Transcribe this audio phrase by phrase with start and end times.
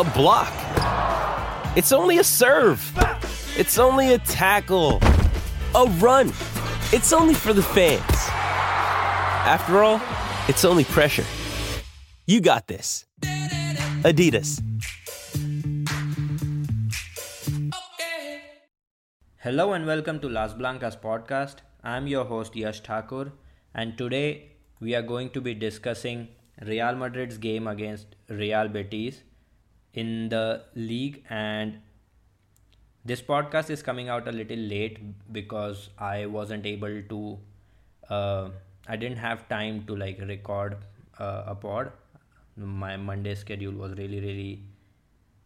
[0.00, 0.52] block.
[1.76, 2.80] It's only a serve.
[3.58, 5.00] It's only a tackle,
[5.74, 6.28] a run.
[6.92, 8.02] It's only for the fans.
[9.44, 10.00] After all,
[10.48, 11.24] it's only pressure.
[12.26, 13.04] You got this.
[14.02, 14.62] Adidas.
[19.36, 21.56] Hello and welcome to Las Blancas podcast.
[21.84, 23.32] I'm your host Yash Thakur,
[23.74, 26.28] and today we are going to be discussing
[26.64, 29.22] Real Madrid's game against Real Betis
[29.94, 31.24] in the league.
[31.30, 31.80] And
[33.04, 34.98] this podcast is coming out a little late
[35.32, 37.38] because I wasn't able to,
[38.08, 38.48] uh,
[38.88, 40.76] I didn't have time to like record
[41.18, 41.92] uh, a pod.
[42.56, 44.62] My Monday schedule was really, really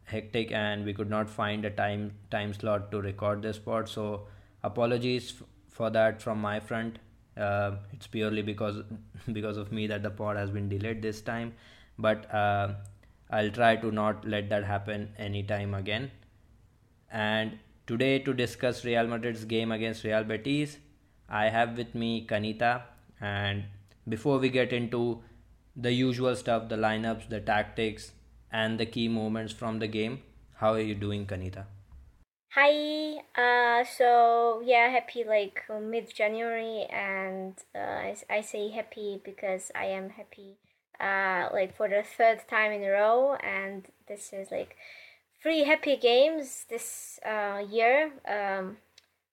[0.04, 4.26] hectic and we could not find a time time slot to record this pod so
[4.62, 6.98] apologies f- for that from my front
[7.36, 8.76] uh, it's purely because
[9.32, 11.52] because of me that the pod has been delayed this time
[11.98, 12.68] but uh,
[13.30, 16.10] i'll try to not let that happen anytime again
[17.10, 20.76] and today to discuss real madrid's game against real betis
[21.28, 22.82] i have with me kanita
[23.20, 23.64] and
[24.08, 25.22] before we get into
[25.74, 28.12] the usual stuff the lineups the tactics
[28.50, 30.22] and the key moments from the game.
[30.54, 31.64] How are you doing, Kanita?
[32.52, 33.18] Hi.
[33.36, 39.86] Uh, so yeah, happy like mid January, and uh, I, I say happy because I
[39.86, 40.56] am happy.
[41.00, 44.76] Uh, like for the third time in a row, and this is like
[45.42, 48.12] three happy games this uh, year.
[48.26, 48.78] Um,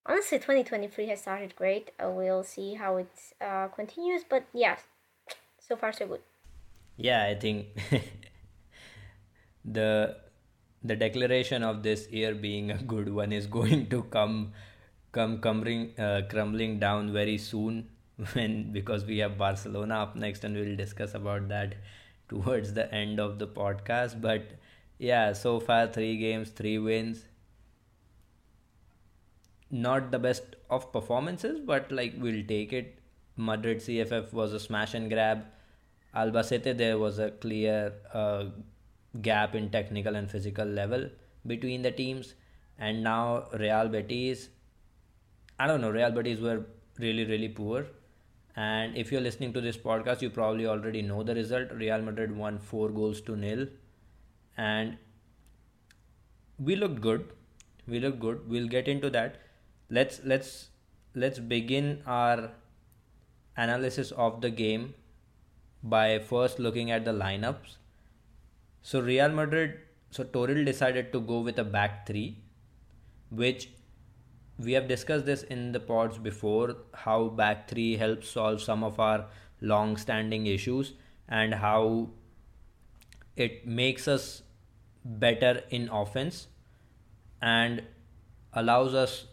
[0.06, 1.90] honestly, twenty twenty three has started great.
[1.98, 3.10] Uh, we'll see how it
[3.40, 4.76] uh, continues, but yeah,
[5.58, 6.20] so far so good.
[6.96, 7.66] Yeah, I think
[9.64, 10.16] the
[10.82, 14.52] the declaration of this year being a good one is going to come
[15.12, 17.88] come crumbling uh, crumbling down very soon
[18.32, 21.74] when because we have Barcelona up next and we'll discuss about that
[22.28, 24.20] towards the end of the podcast.
[24.20, 24.52] But
[24.98, 27.24] yeah so far 3 games 3 wins.
[29.70, 33.00] Not the best of performances but like we'll take it.
[33.36, 35.44] Madrid CFF was a smash and grab.
[36.14, 38.44] Albacete there was a clear uh,
[39.20, 41.08] gap in technical and physical level
[41.46, 42.34] between the teams.
[42.78, 44.50] And now Real Betis
[45.58, 46.64] I don't know Real Betis were
[46.98, 47.86] really really poor
[48.56, 51.70] and if you're listening to this podcast you probably already know the result.
[51.72, 53.66] Real Madrid won 4 goals to nil.
[54.56, 54.96] And
[56.58, 57.32] we looked good.
[57.86, 58.48] We look good.
[58.48, 59.40] We'll get into that.
[59.90, 60.68] Let's let's
[61.14, 62.50] let's begin our
[63.56, 64.94] analysis of the game
[65.82, 67.76] by first looking at the lineups.
[68.82, 72.38] So Real Madrid, so Toril decided to go with a back three,
[73.30, 73.68] which
[74.58, 79.00] we have discussed this in the pods before how back three helps solve some of
[79.00, 79.26] our
[79.60, 80.92] long standing issues
[81.28, 82.08] and how
[83.36, 84.42] it makes us
[85.04, 86.46] better in offense
[87.42, 87.82] and
[88.52, 89.26] allows us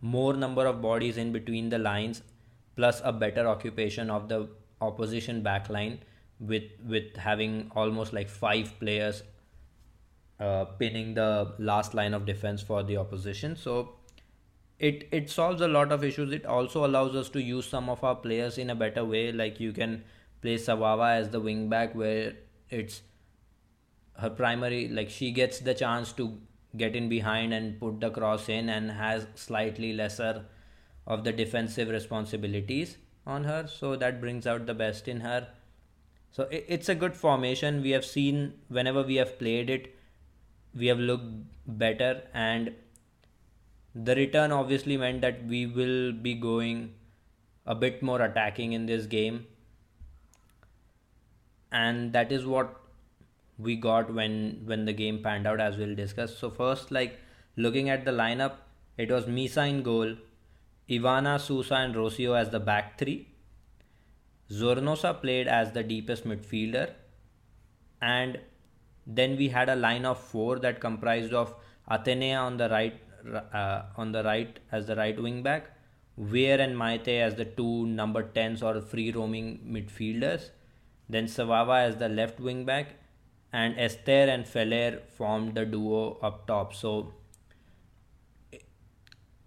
[0.00, 2.22] more number of bodies in between the lines
[2.76, 4.48] plus a better occupation of the
[4.80, 5.98] opposition back line
[6.38, 9.22] with with having almost like five players
[10.40, 13.56] uh, pinning the last line of defense for the opposition.
[13.56, 13.96] So
[14.78, 16.32] it it solves a lot of issues.
[16.32, 19.32] It also allows us to use some of our players in a better way.
[19.32, 20.04] Like you can
[20.42, 22.34] play Svava as the wing back where
[22.70, 23.02] it's
[24.18, 26.38] her primary like she gets the chance to
[26.76, 30.44] get in behind and put the cross in and has slightly lesser
[31.06, 33.66] of the defensive responsibilities on her.
[33.66, 35.48] So that brings out the best in her.
[36.30, 37.82] So it's a good formation.
[37.82, 39.95] We have seen whenever we have played it,
[40.76, 41.30] we have looked
[41.66, 42.74] better and
[43.94, 46.94] the return obviously meant that we will be going
[47.64, 49.46] a bit more attacking in this game.
[51.72, 52.80] And that is what
[53.58, 56.36] we got when when the game panned out as we'll discuss.
[56.36, 57.18] So first like
[57.56, 58.56] looking at the lineup
[58.98, 60.16] it was Misa in goal
[60.88, 63.28] Ivana susa and Rocio as the back three.
[64.50, 66.90] Zornoza played as the deepest midfielder.
[68.00, 68.38] And
[69.06, 71.54] then we had a line of four that comprised of
[71.90, 73.00] Athenea on the right
[73.52, 75.70] uh, on the right as the right wing back
[76.16, 80.50] Weir and Maite as the two number 10s or free roaming midfielders
[81.08, 82.96] then Svava as the left wing back,
[83.52, 86.74] and Esther and Feller formed the duo up top.
[86.74, 87.14] So,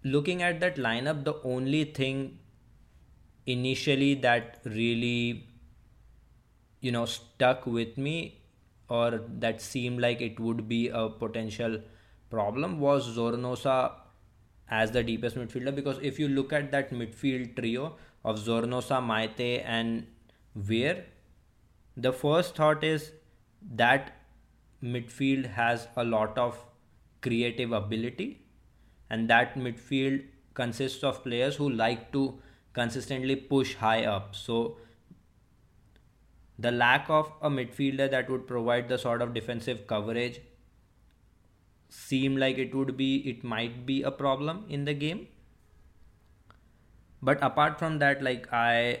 [0.02, 2.38] looking at that lineup, the only thing
[3.46, 5.46] initially that really
[6.80, 8.39] you know stuck with me
[8.90, 11.80] or that seemed like it would be a potential
[12.28, 13.92] problem was Zornoza
[14.68, 15.74] as the deepest midfielder.
[15.74, 20.06] Because if you look at that midfield trio of Zornoza, Maite and
[20.54, 21.04] Weir,
[21.96, 23.12] the first thought is
[23.76, 24.12] that
[24.82, 26.58] midfield has a lot of
[27.20, 28.42] creative ability
[29.10, 32.40] and that midfield consists of players who like to
[32.72, 34.34] consistently push high up.
[34.34, 34.78] So
[36.66, 40.40] the lack of a midfielder that would provide the sort of defensive coverage
[41.88, 45.26] seemed like it would be it might be a problem in the game
[47.22, 48.98] but apart from that like i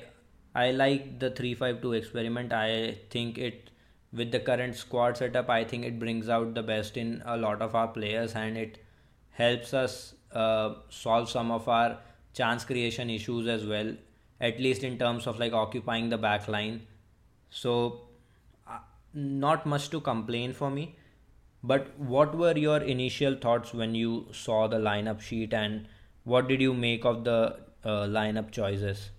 [0.54, 2.52] I like the 352 experiment.
[2.52, 3.70] I think it
[4.12, 7.62] with the current squad setup, I think it brings out the best in a lot
[7.62, 8.78] of our players and it
[9.30, 11.98] helps us uh, solve some of our
[12.34, 13.94] chance creation issues as well,
[14.40, 16.86] at least in terms of like occupying the back line.
[17.50, 18.02] So,
[18.68, 18.78] uh,
[19.14, 20.96] not much to complain for me.
[21.62, 25.86] But what were your initial thoughts when you saw the lineup sheet and
[26.24, 29.10] what did you make of the uh, lineup choices?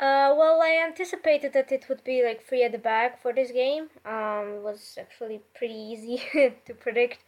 [0.00, 3.50] Uh, well, I anticipated that it would be like three at the back for this
[3.50, 3.88] game.
[4.04, 6.22] Um, it was actually pretty easy
[6.66, 7.18] to predict.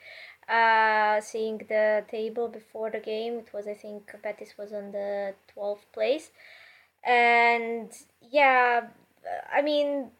[0.48, 5.34] Uh, seeing the table before the game, it was I think Betis was on the
[5.52, 6.30] twelfth place,
[7.04, 8.88] and yeah,
[9.52, 10.10] I mean,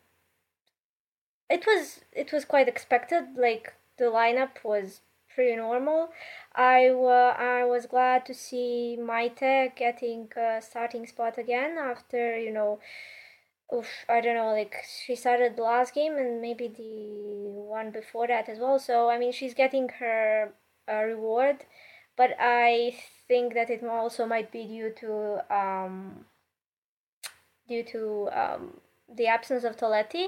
[1.49, 3.37] it was it was quite expected.
[3.37, 5.01] Like the lineup was
[5.35, 6.11] pretty normal.
[6.55, 12.53] I, wa- I was glad to see Maite getting a starting spot again after, you
[12.53, 12.81] know,
[13.75, 14.75] oof, I don't know, like
[15.07, 18.79] she started the last game and maybe the one before that as well.
[18.79, 20.53] So, I mean, she's getting her
[20.91, 21.65] uh, reward,
[22.17, 22.97] but I
[23.29, 26.27] think that it also might be due to um,
[27.69, 28.81] due to um,
[29.15, 30.27] the absence of Toletti.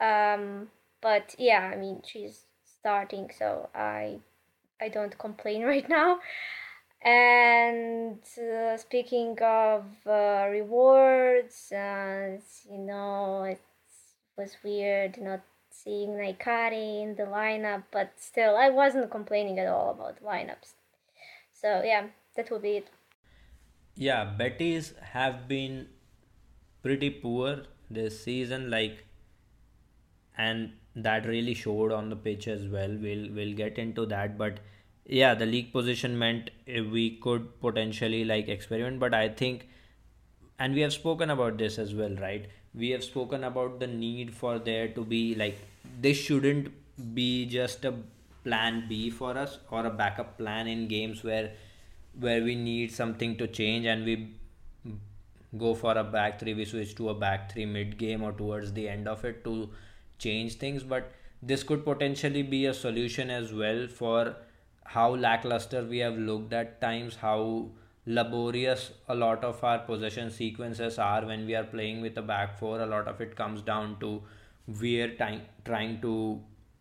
[0.00, 0.68] Um,
[1.00, 4.20] but yeah, I mean, she's starting, so I
[4.80, 6.20] I don't complain right now.
[7.04, 12.38] And uh, speaking of uh, rewards, uh,
[12.70, 13.60] you know, it
[14.36, 19.90] was weird not seeing Nahikari in the lineup, but still, I wasn't complaining at all
[19.90, 20.74] about lineups.
[21.52, 22.06] So yeah,
[22.36, 22.88] that would be it.
[23.94, 25.88] Yeah, Betis have been
[26.82, 27.62] pretty poor
[27.92, 29.04] this season, like,
[30.36, 32.96] and that really showed on the pitch as well.
[33.00, 34.58] We'll we'll get into that, but
[35.06, 39.00] yeah, the league position meant we could potentially like experiment.
[39.00, 39.68] But I think,
[40.58, 42.46] and we have spoken about this as well, right?
[42.74, 45.58] We have spoken about the need for there to be like
[46.00, 46.68] this shouldn't
[47.14, 47.94] be just a
[48.44, 51.52] plan B for us or a backup plan in games where
[52.18, 54.34] where we need something to change and we
[55.58, 58.72] go for a back three we switch to a back three mid game or towards
[58.72, 59.68] the end of it to
[60.18, 60.82] change things.
[60.82, 64.36] But this could potentially be a solution as well for
[64.84, 67.70] how lackluster we have looked at times how
[68.04, 72.58] laborious a lot of our possession sequences are when we are playing with a back
[72.58, 72.80] four.
[72.80, 74.22] A lot of it comes down to
[74.66, 76.40] we're trying trying to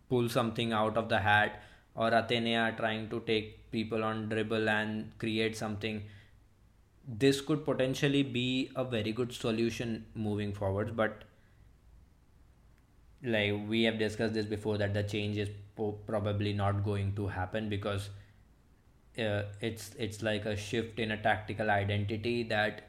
[0.10, 1.62] pull something out of the hat
[1.96, 6.04] or Athenea trying to take people on dribble and create something
[7.08, 11.24] this could potentially be a very good solution moving forward but
[13.24, 17.28] like we have discussed this before that the change is po- probably not going to
[17.28, 18.10] happen because
[19.20, 22.88] uh, it's it's like a shift in a tactical identity that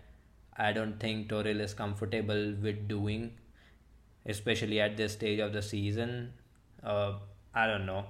[0.57, 3.33] I don't think Toril is comfortable with doing,
[4.27, 6.33] especially at this stage of the season.
[6.85, 7.15] Uh,
[7.55, 8.07] I don't know.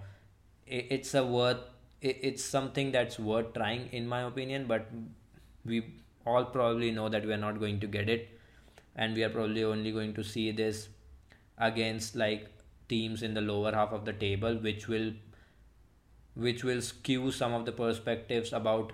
[0.67, 1.61] It, it's a worth.
[2.01, 4.67] It, it's something that's worth trying, in my opinion.
[4.67, 4.89] But
[5.65, 5.95] we
[6.27, 8.39] all probably know that we are not going to get it,
[8.97, 10.89] and we are probably only going to see this
[11.59, 12.49] against like
[12.89, 15.13] teams in the lower half of the table which will
[16.35, 18.93] which will skew some of the perspectives about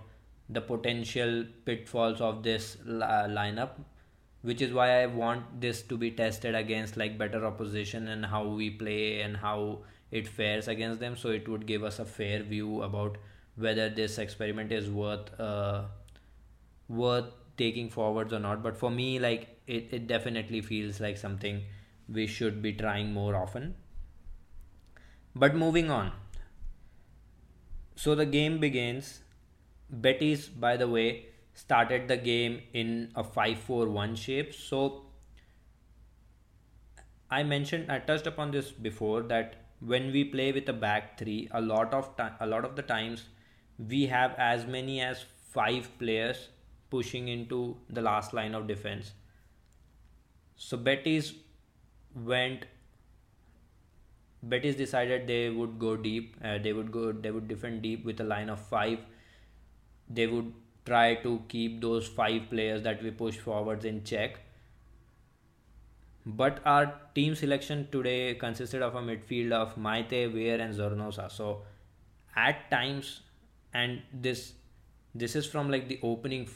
[0.50, 3.70] the potential pitfalls of this lineup
[4.42, 8.44] which is why i want this to be tested against like better opposition and how
[8.44, 9.78] we play and how
[10.10, 11.16] it fares against them.
[11.16, 13.18] So it would give us a fair view about
[13.56, 15.84] whether this experiment is worth uh,
[16.88, 21.62] worth taking forwards or not but for me like it, it definitely feels like something
[22.09, 23.75] we should be trying more often.
[25.35, 26.12] But moving on.
[27.97, 29.21] So the game begins.
[29.90, 34.54] Betis by the way started the game in a 5-4-1 shape.
[34.54, 35.04] So
[37.30, 41.47] i mentioned i touched upon this before that when we play with a back three
[41.50, 43.25] a lot of time a lot of the times
[43.90, 45.26] we have as many as
[45.57, 46.49] five players
[46.90, 49.12] pushing into the last line of defense.
[50.57, 51.35] So Betis
[52.14, 52.64] went.
[54.42, 56.37] Betis decided they would go deep.
[56.45, 57.12] Uh, they would go.
[57.12, 58.99] They would defend deep with a line of five.
[60.09, 60.52] They would
[60.87, 64.38] try to keep those five players that we push forwards in check.
[66.26, 71.30] But our team selection today consisted of a midfield of Maite, Weir, and Zornoza.
[71.30, 71.62] So
[72.37, 73.21] at times,
[73.73, 74.52] and this
[75.14, 76.49] this is from like the opening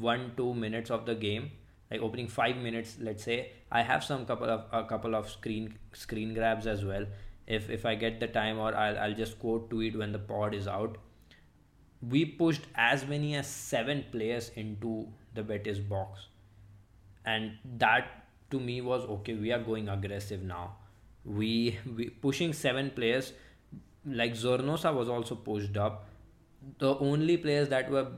[0.00, 1.50] one two minutes of the game
[1.90, 5.72] like opening five minutes let's say i have some couple of a couple of screen
[5.92, 7.06] screen grabs as well.
[7.46, 10.54] If if i get the time or i'll, I'll just quote tweet when the pod
[10.54, 10.96] is out.
[12.02, 16.26] We pushed as many as seven players into the betis box.
[17.24, 20.76] And that to me was okay we are going aggressive now.
[21.24, 23.32] We we pushing seven players
[24.04, 26.08] like zornoza was also pushed up.
[26.78, 28.08] The only players that were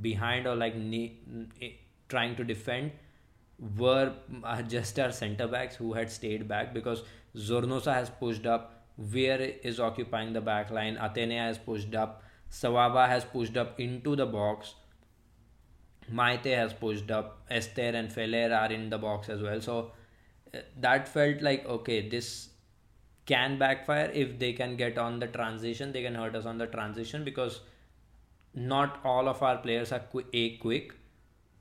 [0.00, 1.18] behind or like ne-
[2.08, 2.92] trying to defend
[3.76, 4.12] were
[4.44, 7.02] uh, just our centre backs who had stayed back because
[7.36, 13.08] Zornoza has pushed up, Weir is occupying the back line, Athenea has pushed up, Svava
[13.08, 14.74] has pushed up into the box,
[16.12, 19.60] Maite has pushed up, Esther and Feller are in the box as well.
[19.60, 19.92] So
[20.54, 22.50] uh, that felt like okay, this
[23.26, 26.66] can backfire if they can get on the transition, they can hurt us on the
[26.66, 27.60] transition because
[28.56, 30.94] not all of our players are qu- a quick.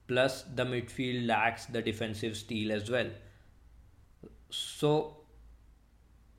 [0.08, 3.10] Plus the midfield lacks the defensive steel as well.
[4.50, 5.18] So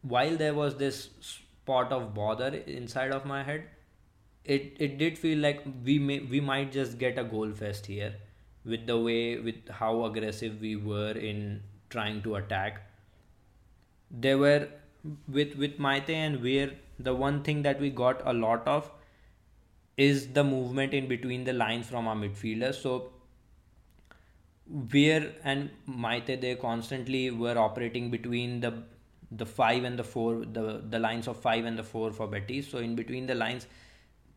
[0.02, 2.48] while there was this spot of bother
[2.78, 3.64] inside of my head
[4.44, 8.14] it it did feel like we may we might just get a goal fest here
[8.64, 12.80] with the way with how aggressive we were in trying to attack.
[14.10, 14.68] There were
[15.28, 18.90] with with Maite and Weir the one thing that we got a lot of
[19.96, 22.74] is the movement in between the lines from our midfielders.
[22.74, 23.12] So
[24.68, 28.82] Weir and Maite they constantly were operating between the
[29.30, 32.68] the five and the four the the lines of five and the four for Betis.
[32.68, 33.66] So in between the lines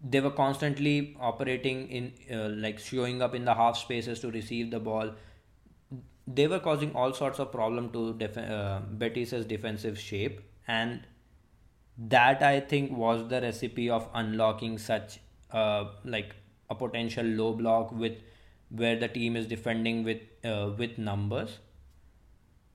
[0.01, 4.72] they were constantly operating in uh, like showing up in the half spaces to receive
[4.72, 5.12] the ball
[6.36, 11.01] they were causing all sorts of problem to def- uh, Betis's defensive shape and
[11.98, 15.20] that I think was the recipe of unlocking such
[15.51, 16.36] uh, like
[16.70, 18.18] a potential low block with
[18.70, 21.60] where the team is defending with uh, with numbers.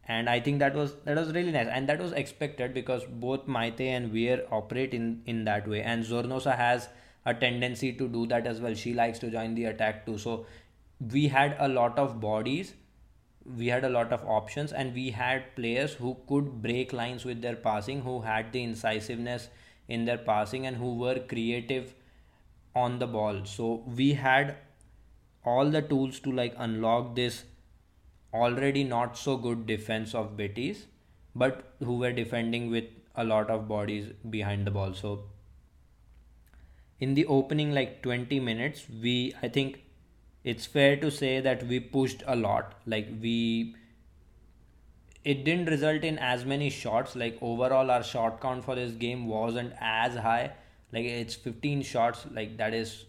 [0.06, 1.68] And i think that was that was really nice.
[1.68, 5.82] And that was expected because both maite and weir operate in in that way.
[5.82, 6.88] And zornoza has
[7.24, 8.74] a tendency to do that as well.
[8.74, 10.18] She likes to join the attack too.
[10.18, 10.46] So
[11.12, 12.74] we had a lot of bodies.
[13.62, 17.42] We had a lot of options and we had players who could break lines with
[17.42, 19.48] their passing who had the incisiveness
[19.88, 21.94] in their passing and who were creative
[22.74, 23.44] on the ball.
[23.44, 24.56] So we had
[25.44, 27.44] all the tools to like unlock this
[28.32, 30.86] already not so good defense of Betis
[31.36, 34.94] but who were defending with a lot of bodies behind the ball.
[34.94, 35.24] So
[37.00, 39.80] in the opening like 20 minutes we i think
[40.44, 42.74] it's fair to say that we pushed a lot.
[42.86, 43.74] Like we
[45.24, 47.16] it didn't result in as many shots.
[47.16, 50.52] Like overall our shot count for this game wasn't as high
[50.94, 53.04] like it's 15 shots like that is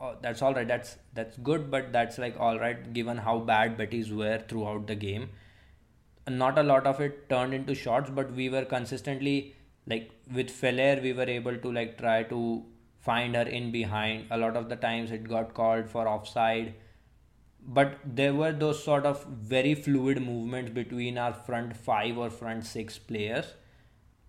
[0.00, 0.66] uh, that's all right.
[0.66, 4.94] That's that's good but that's like all right given how bad betis were throughout the
[4.94, 5.30] game.
[6.28, 9.54] Not a lot of it turned into shots but we were consistently
[9.86, 12.64] like with Feller we were able to like try to
[13.00, 14.26] find her in behind.
[14.30, 16.74] A lot of the times it got called for offside.
[17.64, 22.64] But there were those sort of very fluid movements between our front five or front
[22.66, 23.54] six players.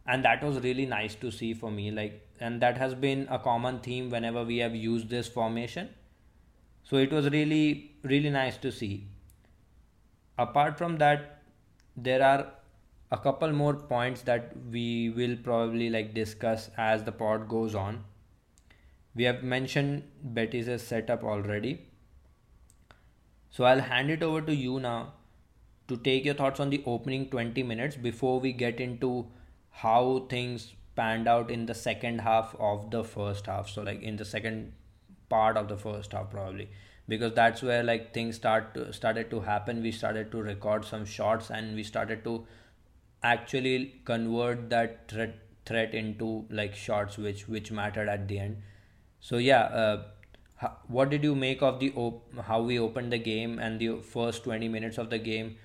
[0.06, 3.40] And that was really nice to see for me like and that has been a
[3.40, 5.90] common theme whenever we have used this formation.
[6.84, 9.08] So it was really really nice to see.
[10.38, 11.30] Apart from that
[11.96, 12.42] there are
[13.12, 18.04] a couple more points that we will probably like discuss as the pod goes on.
[19.16, 20.04] We have mentioned
[20.38, 21.74] Betis's setup already.
[23.52, 25.14] So I'll hand it over to you now
[25.88, 29.28] to take your thoughts on the opening 20 minutes before we get into
[29.70, 33.70] how things panned out in the second half of the first half.
[33.70, 34.74] So like in the second
[35.30, 36.70] part of the first half probably.
[37.08, 39.82] Because that's where like things start to, started to happen.
[39.82, 42.46] We started to record some shots and we started to
[43.24, 48.62] actually convert that threat threat into like shots which which mattered at the end.
[49.20, 50.04] So yeah uh,
[50.88, 54.44] what did you make of the op- how we opened the game and the first
[54.44, 55.58] 20 minutes of the game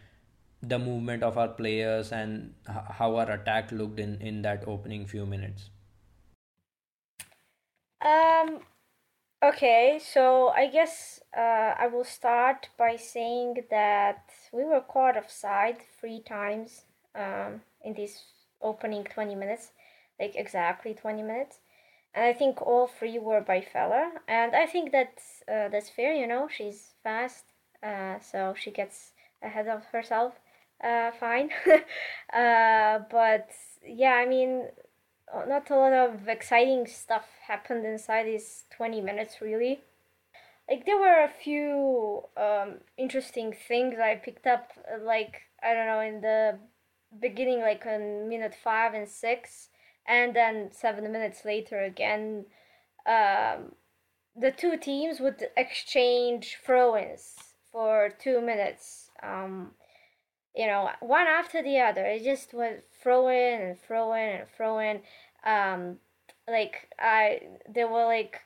[0.63, 5.25] the movement of our players and how our attack looked in in that opening few
[5.25, 5.71] minutes
[8.05, 8.59] um
[9.43, 15.79] okay so i guess uh, i will start by saying that we were caught offside
[16.01, 16.83] three times
[17.15, 18.23] um, in these
[18.61, 19.71] opening 20 minutes
[20.19, 21.61] like exactly 20 minutes
[22.15, 26.13] and I think all three were by Feller and I think that's uh, that's fair.
[26.13, 27.45] You know, she's fast,
[27.83, 29.13] uh, so she gets
[29.43, 30.35] ahead of herself.
[30.83, 31.51] Uh, fine,
[32.33, 33.51] uh, but
[33.85, 34.69] yeah, I mean,
[35.47, 39.81] not a lot of exciting stuff happened inside these twenty minutes, really.
[40.71, 46.01] Like there were a few um, interesting things I picked up, like I don't know,
[46.01, 46.59] in the
[47.19, 49.71] beginning, like in minute five and six
[50.07, 52.47] and then seven minutes later again
[53.07, 53.73] um,
[54.35, 57.37] the two teams would exchange throw-ins
[57.71, 59.73] for two minutes um,
[60.59, 64.49] you know one after the other it just was throw in and throw in and
[64.57, 65.01] throw in
[65.45, 65.97] um,
[66.47, 67.41] like i
[67.73, 68.41] there were like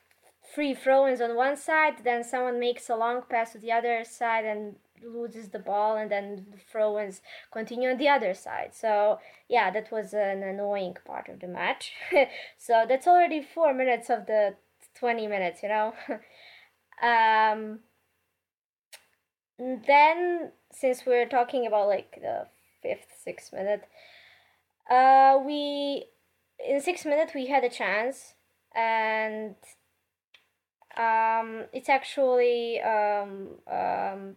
[0.53, 4.45] three throw-ins on one side then someone makes a long pass to the other side
[4.45, 8.71] and loses the ball and then the throw-ins continue on the other side.
[8.73, 11.91] So yeah, that was an annoying part of the match.
[12.57, 14.55] so that's already four minutes of the
[14.95, 15.93] 20 minutes, you know.
[17.07, 17.79] um,
[19.85, 22.47] then since we're talking about like the
[22.81, 23.83] fifth, sixth minute,
[24.89, 26.05] uh, we
[26.65, 28.33] in six minutes we had a chance
[28.75, 29.55] and
[30.97, 34.35] um, it's actually um, um.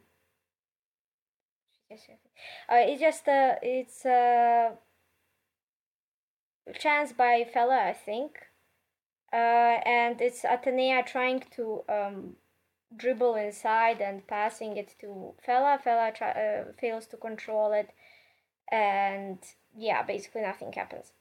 [2.69, 4.73] Uh, it's just a it's a
[6.79, 8.39] chance by Feller I think,
[9.33, 12.37] uh, and it's Athenea trying to um,
[12.95, 15.79] dribble inside and passing it to Fella.
[15.83, 17.91] Feller try, uh, fails to control it,
[18.71, 19.39] and
[19.77, 21.13] yeah, basically nothing happens.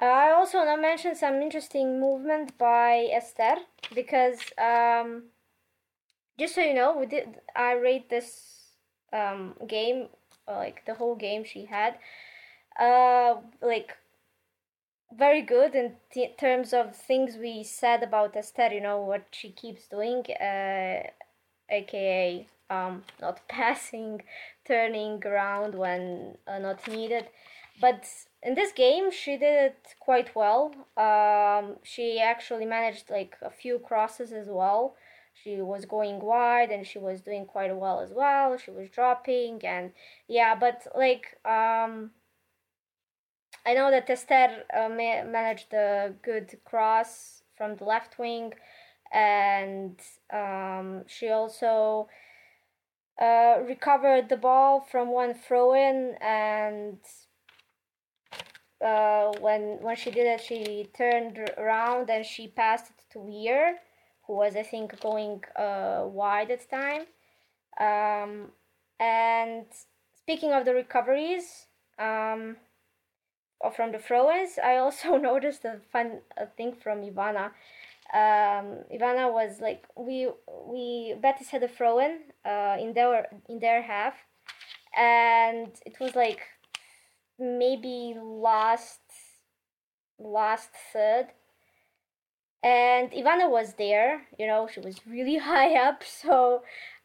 [0.00, 3.56] I also want to mention some interesting movement by Esther
[3.94, 5.24] because um,
[6.38, 8.72] just so you know, we did I rate this
[9.12, 10.08] um, game,
[10.48, 11.98] like the whole game she had,
[12.78, 13.96] uh, like
[15.16, 18.68] very good in t- terms of things we said about Esther.
[18.72, 21.02] You know what she keeps doing, uh,
[21.70, 24.22] aka um, not passing,
[24.66, 27.28] turning around when uh, not needed.
[27.80, 28.06] But
[28.42, 30.72] in this game, she did it quite well.
[30.96, 34.94] Um, she actually managed like a few crosses as well
[35.34, 39.60] she was going wide and she was doing quite well as well she was dropping
[39.64, 39.90] and
[40.28, 42.12] yeah but like um
[43.66, 48.52] i know that esther uh, ma- managed a good cross from the left wing
[49.12, 50.00] and
[50.32, 52.08] um, she also
[53.20, 56.98] uh, recovered the ball from one throw in and
[58.84, 63.78] uh, when when she did it she turned around and she passed it to Weir
[64.26, 67.02] who was I think going uh, wide at the time.
[67.78, 68.52] Um,
[68.98, 69.66] and
[70.16, 71.66] speaking of the recoveries
[71.98, 72.56] um,
[73.74, 76.20] from the throw-ins, I also noticed a fun
[76.56, 77.52] thing from Ivana.
[78.12, 80.28] Um, Ivana was like we
[80.68, 84.14] we Betis had a throw-in uh, in their in their half,
[84.96, 86.40] and it was like
[87.38, 89.00] maybe last
[90.18, 91.28] last third
[92.64, 94.22] and Ivana was there.
[94.38, 96.62] You know, she was really high up, so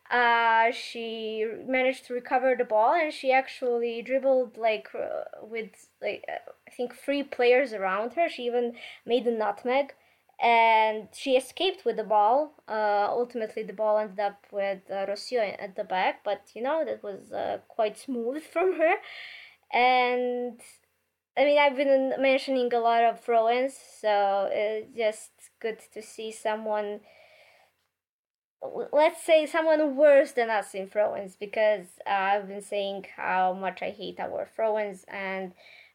[0.09, 6.23] uh, she managed to recover the ball, and she actually dribbled like uh, with like
[6.27, 8.27] uh, I think three players around her.
[8.27, 8.73] She even
[9.05, 9.93] made a nutmeg,
[10.41, 12.55] and she escaped with the ball.
[12.67, 16.83] Uh, ultimately, the ball ended up with uh, Rocio at the back, but you know
[16.85, 18.95] that was uh, quite smooth from her,
[19.73, 20.59] and.
[21.37, 26.33] I mean, I've been mentioning a lot of throw-ins, so it's just good to see
[26.33, 26.99] someone
[28.91, 33.81] let's say someone worse than us in throw-ins because uh, I've been saying how much
[33.81, 35.53] I hate our throw-ins and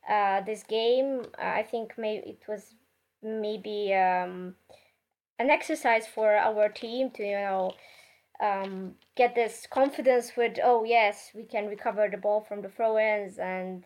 [0.08, 2.74] uh, this game I think maybe it was
[3.22, 4.54] maybe um,
[5.38, 7.72] an exercise for our team to you know
[8.40, 13.38] um, get this confidence with oh yes we can recover the ball from the throw-ins
[13.38, 13.84] and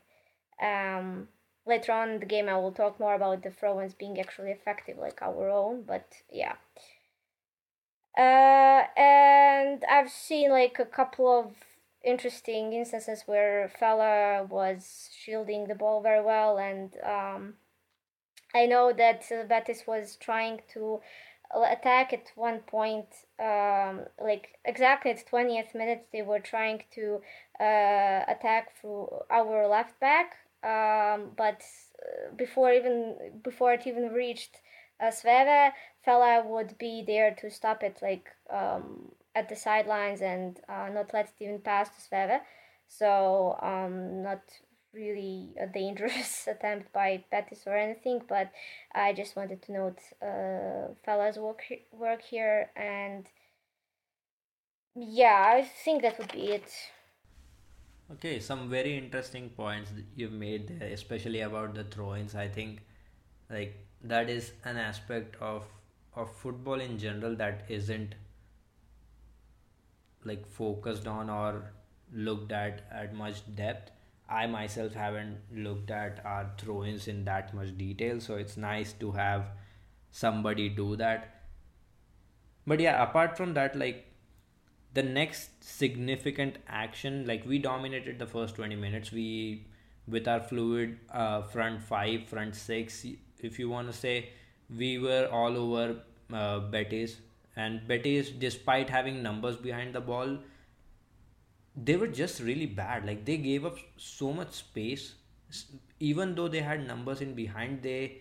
[0.62, 1.28] um,
[1.66, 4.98] later on in the game I will talk more about the throw-ins being actually effective
[4.98, 6.54] like our own but yeah
[8.18, 11.52] uh, and I've seen like a couple of
[12.04, 17.54] interesting instances where Feller was shielding the ball very well and um,
[18.54, 21.00] I know that uh, Betis was trying to
[21.54, 23.06] attack at one point
[23.38, 27.20] um, like exactly at 20th minute they were trying to
[27.60, 31.62] uh, attack through our left back um, but
[32.02, 34.60] uh, before even before it even reached
[35.00, 35.70] uh, Svava,
[36.08, 41.12] Feller would be there to stop it like um, at the sidelines and uh, not
[41.12, 42.40] let it even pass to Svava
[42.88, 44.40] so um, not
[44.94, 48.50] really a dangerous attempt by Betis or anything, but
[48.94, 53.26] I just wanted to note uh, Feller's work work here, and
[54.96, 56.70] yeah, I think that would be it.
[58.10, 62.34] Okay, some very interesting points you've made there, especially about the throw-ins.
[62.34, 62.80] I think
[63.50, 65.64] like that is an aspect of
[66.14, 68.14] of football in general that isn't
[70.24, 71.72] like focused on or
[72.12, 73.92] looked at at much depth
[74.28, 78.92] I myself haven't looked at our throw ins in that much detail, so it's nice
[78.94, 79.52] to have
[80.10, 81.44] somebody do that.
[82.66, 84.04] But yeah, apart from that, like
[84.92, 89.66] the next significant action, like we dominated the first 20 minutes, we
[90.06, 93.06] with our fluid uh, front five, front six,
[93.40, 94.30] if you want to say,
[94.70, 95.96] we were all over
[96.32, 97.16] uh, Betis.
[97.56, 100.38] And Betis, despite having numbers behind the ball,
[101.76, 103.06] they were just really bad.
[103.06, 105.14] Like they gave up so much space,
[106.00, 107.82] even though they had numbers in behind.
[107.82, 108.18] They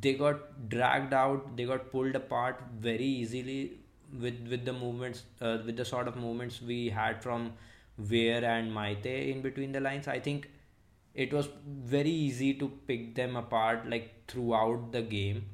[0.00, 1.56] they got dragged out.
[1.56, 3.78] They got pulled apart very easily
[4.20, 7.52] with with the movements, uh, with the sort of movements we had from
[7.98, 10.08] Weir and Maite in between the lines.
[10.08, 10.50] I think
[11.14, 15.44] it was very easy to pick them apart like throughout the game.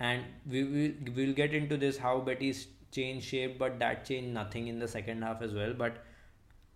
[0.00, 4.68] And we will we'll get into this how Betis changed shape, but that changed nothing
[4.68, 5.74] in the second half as well.
[5.76, 6.04] But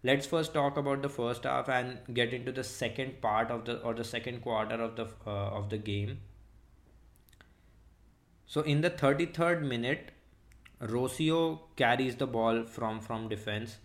[0.03, 3.79] let's first talk about the first half and get into the second part of the
[3.81, 6.19] or the second quarter of the uh, of the game.
[8.47, 10.11] So in the 33rd minute
[10.81, 13.77] Rocio carries the ball from from defense.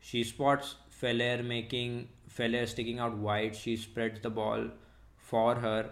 [0.00, 3.54] She spots Feller making Feller sticking out wide.
[3.56, 4.68] She spreads the ball
[5.16, 5.90] for her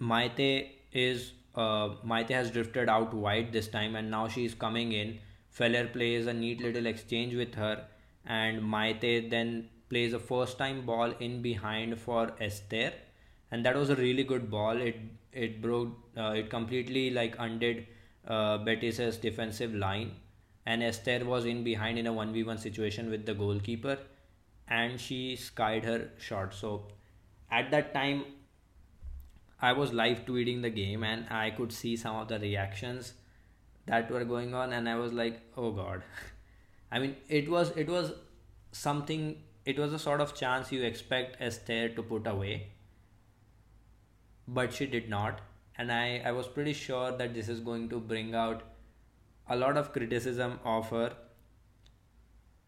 [0.00, 4.92] Maite is uh, Maite has drifted out wide this time and now she is coming
[4.92, 5.18] in
[5.50, 7.86] Feller plays a neat little exchange with her,
[8.26, 12.92] and Maite then plays a first time ball in behind for Esther,
[13.50, 14.76] and that was a really good ball.
[14.76, 14.96] It
[15.32, 17.86] it broke, uh, it completely like undid
[18.26, 20.12] uh, Betis's defensive line,
[20.66, 23.98] and Esther was in behind in a one v one situation with the goalkeeper,
[24.68, 26.52] and she skied her shot.
[26.52, 26.88] So
[27.50, 28.24] at that time,
[29.60, 33.14] I was live tweeting the game, and I could see some of the reactions
[33.86, 36.02] that were going on and i was like oh god.
[36.92, 38.12] I mean it was it was
[38.72, 42.68] something it was a sort of chance you expect esther to put away
[44.46, 45.40] but she did not.
[45.78, 48.62] And i i was pretty sure that this is going to bring out
[49.48, 51.12] a lot of criticism of her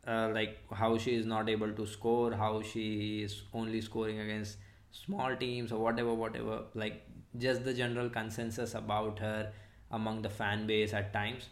[0.06, 4.58] uh, like how she is not able to score how she is only scoring against
[4.90, 7.02] small teams or whatever whatever like
[7.36, 9.52] just the general consensus about her
[9.90, 11.48] among the fan base at times.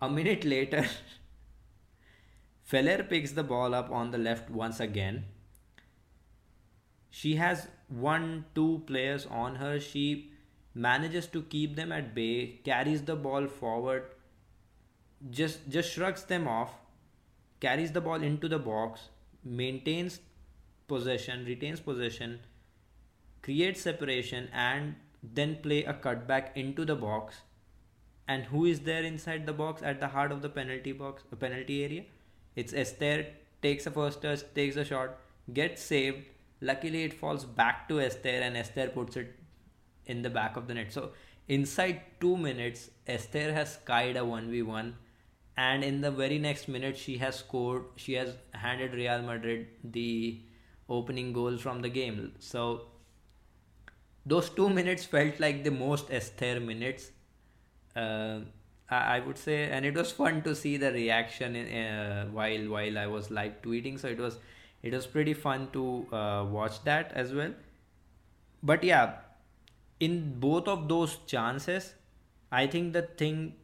[0.00, 0.86] A minute later,
[2.62, 5.24] Feller picks the ball up on the left once again.
[7.10, 9.78] She has one, two players on her.
[9.78, 10.32] She
[10.74, 14.04] manages to keep them at bay, carries the ball forward,
[15.30, 16.74] just just shrugs them off,
[17.60, 19.08] carries the ball into the box,
[19.44, 20.20] maintains
[20.88, 22.40] possession, retains possession,
[23.42, 27.40] creates separation, and then play a cutback into the box.
[28.28, 31.36] And who is there inside the box at the heart of the penalty box the
[31.36, 32.04] penalty area?
[32.56, 33.26] It's Esther.
[33.62, 35.18] Takes a first touch takes a shot
[35.52, 36.24] gets saved.
[36.60, 39.38] Luckily it falls back to Esther and Esther puts it
[40.06, 40.92] in the back of the net.
[40.92, 41.10] So
[41.48, 44.92] inside 2 minutes Esther has skied a 1v1
[45.56, 50.40] and in the very next minute she has scored she has handed Real Madrid the
[50.98, 52.64] opening goal from the game so
[54.24, 57.10] those two minutes felt like the most Esther minutes.
[57.94, 58.40] Uh,
[58.88, 62.98] I, would say, and it was fun to see the reaction in, uh, while while
[62.98, 63.98] I was live tweeting.
[63.98, 64.38] So it was
[64.82, 67.52] it was pretty fun to uh, watch that as well.
[68.62, 69.14] But yeah,
[69.98, 71.94] in both of those chances,
[72.50, 73.54] I think the thing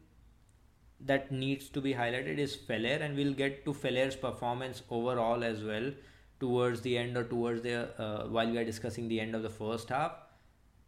[0.99, 5.63] that needs to be highlighted is Feller, and we'll get to Feller's performance overall as
[5.63, 5.91] well
[6.39, 9.49] towards the end or towards the uh, while we are discussing the end of the
[9.49, 10.13] first half.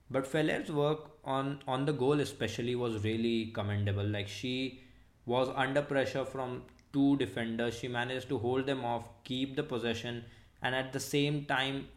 [0.10, 4.06] But Feller's work on on the goal especially was really commendable.
[4.06, 4.82] Like she
[5.26, 10.24] was under pressure from two defenders, she managed to hold them off, keep the possession,
[10.62, 11.88] and at the same time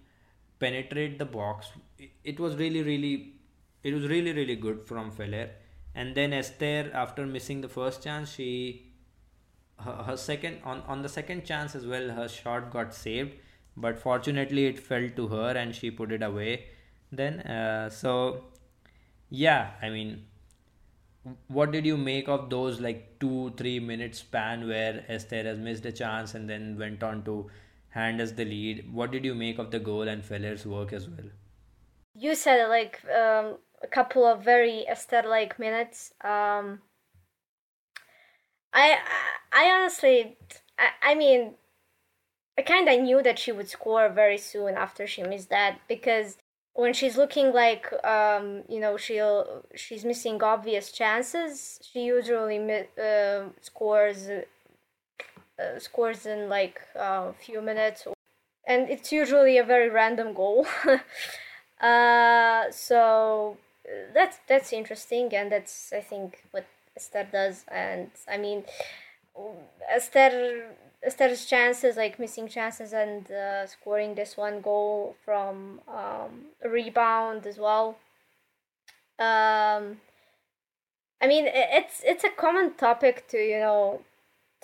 [0.59, 1.69] penetrate the box.
[2.23, 3.35] It was really really
[3.83, 5.51] it was really really good from Feller
[5.95, 8.94] and then Esther after missing the first chance she
[9.85, 13.35] her, her, second on on the second chance as well her shot got saved
[13.77, 16.67] but fortunately it fell to her and she put it away.
[17.13, 18.45] Then uh, so
[19.31, 20.25] yeah i mean
[21.49, 25.87] what did you make of those like two three minute span where esther has missed
[25.87, 27.51] a chance and then went on to
[27.95, 28.93] hand us the lead?
[28.93, 31.29] What did you make of the goal and feller's work as well?
[32.15, 36.13] You said like um, a couple of very Esther-like minutes.
[36.23, 36.81] Um,
[38.75, 38.99] I
[39.53, 40.37] I honestly,
[40.79, 41.55] I, I mean,
[42.59, 46.37] I kind of knew that she would score very soon after she missed that because
[46.75, 52.59] when she's looking like um, you know she'll she's missing obvious chances, she usually
[53.01, 58.07] uh, scores uh, scores in like a few minutes,
[58.67, 60.67] and it's usually a very random goal.
[61.81, 63.57] uh, so
[64.13, 67.65] that's that's interesting, and that's I think what Esther does.
[67.71, 68.65] And I mean,
[69.89, 77.47] Esther Esther's chances, like missing chances, and uh, scoring this one goal from um, rebound
[77.47, 77.99] as well.
[79.19, 80.01] Um,
[81.21, 84.01] I mean, it's it's a common topic to you know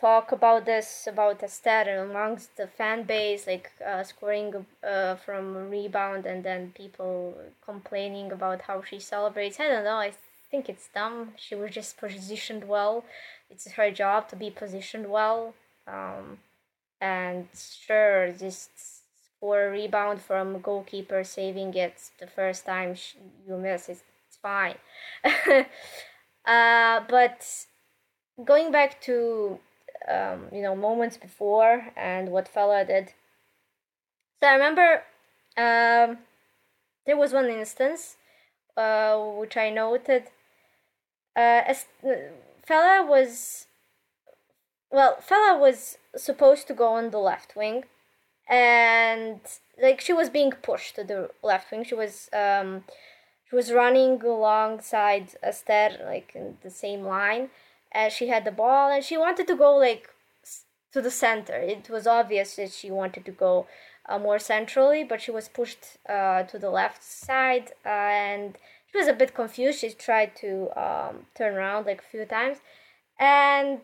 [0.01, 6.25] talk about this about Esther amongst the fan base, like uh, scoring uh, from rebound
[6.27, 9.61] and then people complaining about how she celebrates.
[9.61, 9.99] I don't know.
[9.99, 10.13] I
[10.51, 11.33] think it's dumb.
[11.37, 13.05] She was just positioned well.
[13.51, 15.55] It's her job to be positioned well.
[15.87, 16.39] Um,
[17.01, 18.71] and sure, just
[19.37, 22.97] score a rebound from goalkeeper saving it the first time
[23.47, 23.89] you miss.
[23.89, 24.77] It's, it's fine.
[26.45, 27.67] uh, but
[28.45, 29.59] going back to
[30.09, 33.13] um, you know moments before and what Feller did.
[34.41, 35.03] So I remember
[35.57, 36.19] um,
[37.07, 38.17] there was one instance
[38.77, 40.25] uh, which I noted.
[41.37, 41.75] Uh,
[42.67, 43.67] Feller was
[44.91, 47.85] well, Feller was supposed to go on the left wing,
[48.49, 49.41] and
[49.81, 51.85] like she was being pushed to the left wing.
[51.85, 52.85] She was um,
[53.49, 57.51] she was running alongside Esther, like in the same line,
[57.93, 60.09] and she had the ball and she wanted to go like
[60.93, 61.55] to the center.
[61.55, 63.67] It was obvious that she wanted to go
[64.09, 68.59] uh, more centrally, but she was pushed uh, to the left side uh, and
[68.91, 69.81] she was a bit confused.
[69.81, 72.59] She tried to um, turn around like a few times,
[73.19, 73.81] and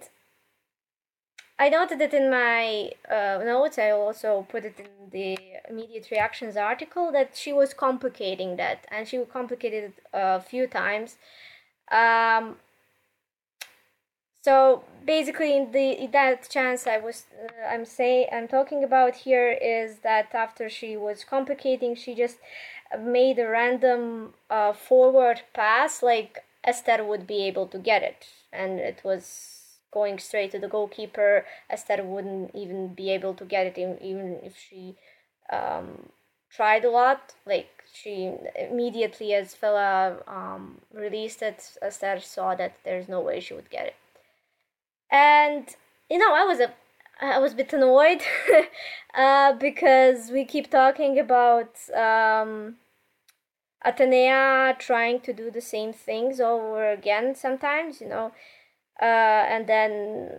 [1.58, 3.78] I noted it in my uh, notes.
[3.78, 5.38] I also put it in the
[5.68, 11.16] immediate reactions article that she was complicating that, and she complicated it a few times.
[11.90, 12.56] Um,
[14.42, 19.16] so basically, in the in that chance I was uh, I'm say I'm talking about
[19.26, 22.36] here is that after she was complicating, she just
[22.98, 28.78] made a random uh, forward pass like Esther would be able to get it, and
[28.80, 31.46] it was going straight to the goalkeeper.
[31.70, 34.96] Esther wouldn't even be able to get it even if she
[35.50, 36.10] um,
[36.50, 37.34] tried a lot.
[37.46, 43.54] Like she immediately as Feller um, released it, Esther saw that there's no way she
[43.54, 43.94] would get it
[45.10, 45.76] and
[46.10, 46.72] you know i was a
[47.20, 48.22] i was a bit annoyed
[49.14, 52.76] uh, because we keep talking about um,
[53.86, 58.32] Athenea trying to do the same things over again sometimes, you know,
[59.00, 60.30] uh, and then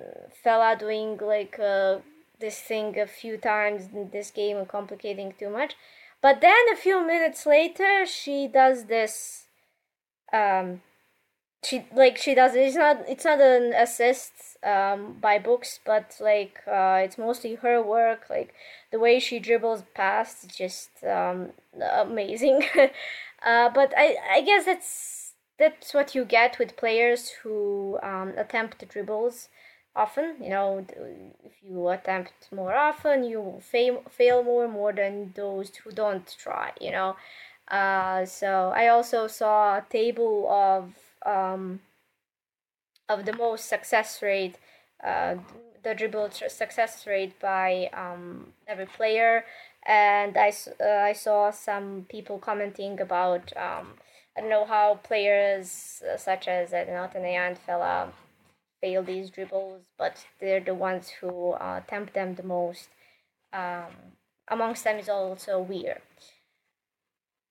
[0.44, 2.00] Feller doing like uh,
[2.40, 5.76] this thing a few times in this game and complicating too much.
[6.22, 9.48] But then a few minutes later, she does this
[10.34, 10.82] um,
[11.68, 14.32] she like she does it's not it's not an assist
[14.64, 18.54] um by books but like uh it's mostly her work like
[18.92, 21.50] the way she dribbles past is just um
[22.06, 22.64] amazing.
[23.46, 28.84] Uh but i i guess that's that's what you get with players who um attempt
[28.90, 29.50] dribbles
[29.96, 30.84] often you know
[31.44, 36.36] if you attempt more often you will fail fail more more than those who don't
[36.40, 37.16] try you know?
[37.68, 40.94] Uh so i also saw a table of
[41.28, 41.82] um,
[43.10, 44.58] of the most success rate,
[45.04, 45.36] uh,
[45.84, 49.46] the dribble success rate by um, every player.
[49.86, 53.94] And I, uh, I saw some people commenting about um,
[54.38, 58.10] I don't know how players uh, such as I and Feller
[58.80, 62.90] fail these dribbles, but they're the ones who uh, tempt them the most.
[63.52, 64.14] Um,
[64.48, 66.02] amongst them is also Weir.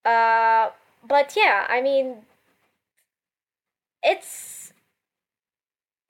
[0.05, 0.71] Uh,
[1.03, 2.19] but yeah, I mean,
[4.07, 4.73] it's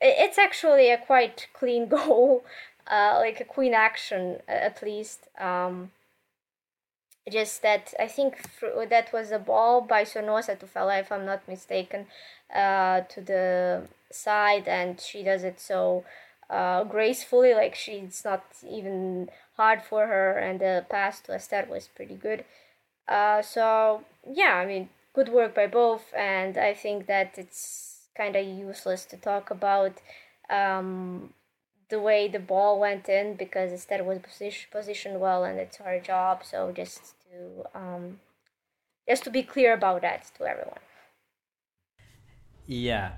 [0.01, 2.45] it's actually a quite clean goal,
[2.87, 5.29] uh, like a queen action at least.
[5.39, 5.91] Um,
[7.31, 8.37] just that I think
[8.89, 12.07] that was a ball by Zornoza to Feller, if I'm not mistaken,
[12.55, 16.05] uh, to the side, and she does it so
[16.49, 21.89] uh, gracefully, like she's not even hard for her, and the pass to Esther was
[21.89, 22.45] pretty good.
[23.09, 28.37] Uh, so yeah, I mean, good work by both, and I think that it's kind
[28.37, 29.95] of useless to talk about
[30.51, 31.33] um,
[31.89, 35.99] the way the ball went in because Esther was position, positioned well, and it's her
[36.01, 36.45] job.
[36.45, 38.21] So just to um,
[39.09, 40.85] just to be clear about that to everyone.
[42.67, 43.13] Yeah,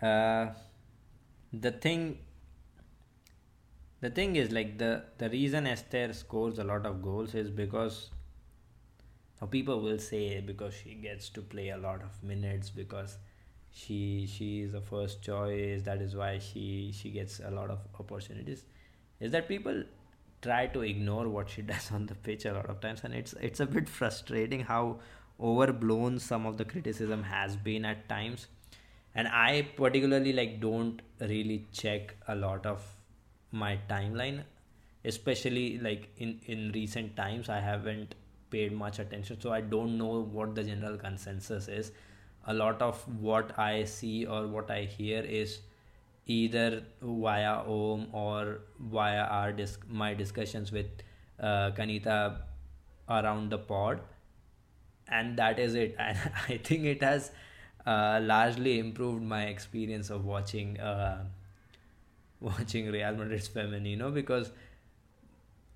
[0.00, 0.46] uh,
[1.52, 2.18] the thing
[4.00, 8.10] the thing is like the the reason Esther scores a lot of goals is because
[9.44, 13.18] now people will say because she gets to play a lot of minutes because
[13.70, 17.80] she she is the first choice that is why she she gets a lot of
[17.98, 18.64] opportunities.
[19.20, 19.82] Is that people
[20.40, 23.34] try to ignore what she does on the pitch a lot of times and it's
[23.50, 24.98] it's a bit frustrating how
[25.40, 28.48] overblown some of the criticism has been at times.
[29.14, 32.86] And i particularly like don't really check a lot of
[33.52, 34.42] my timeline
[35.04, 38.16] especially like in in recent times i haven't
[38.50, 39.40] paid much attention.
[39.40, 41.92] So i don't know what the general consensus is.
[42.46, 45.60] A lot of what i see or what i hear is
[46.26, 50.86] either via om or via our disc my discussions with
[51.40, 52.36] uh, kanita
[53.08, 54.00] around the pod.
[55.08, 55.96] And that is it.
[55.98, 57.30] And i think it has
[57.86, 61.24] uh, largely improved my experience of watching uh,
[62.40, 64.50] watching Real Madrid's Femenino because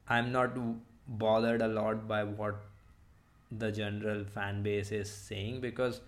[0.09, 0.57] I'm not
[1.09, 2.61] bothered a lot by what
[3.51, 6.01] the general fan base is saying because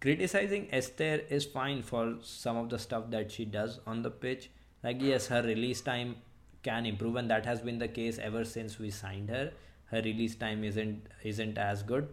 [0.00, 4.50] criticizing Esther is fine for some of the stuff that she does on the pitch.
[4.82, 6.16] Like yes, her release time
[6.62, 9.52] can improve and that has been the case ever since we signed her.
[9.86, 12.08] Her release time isn't isn't as good.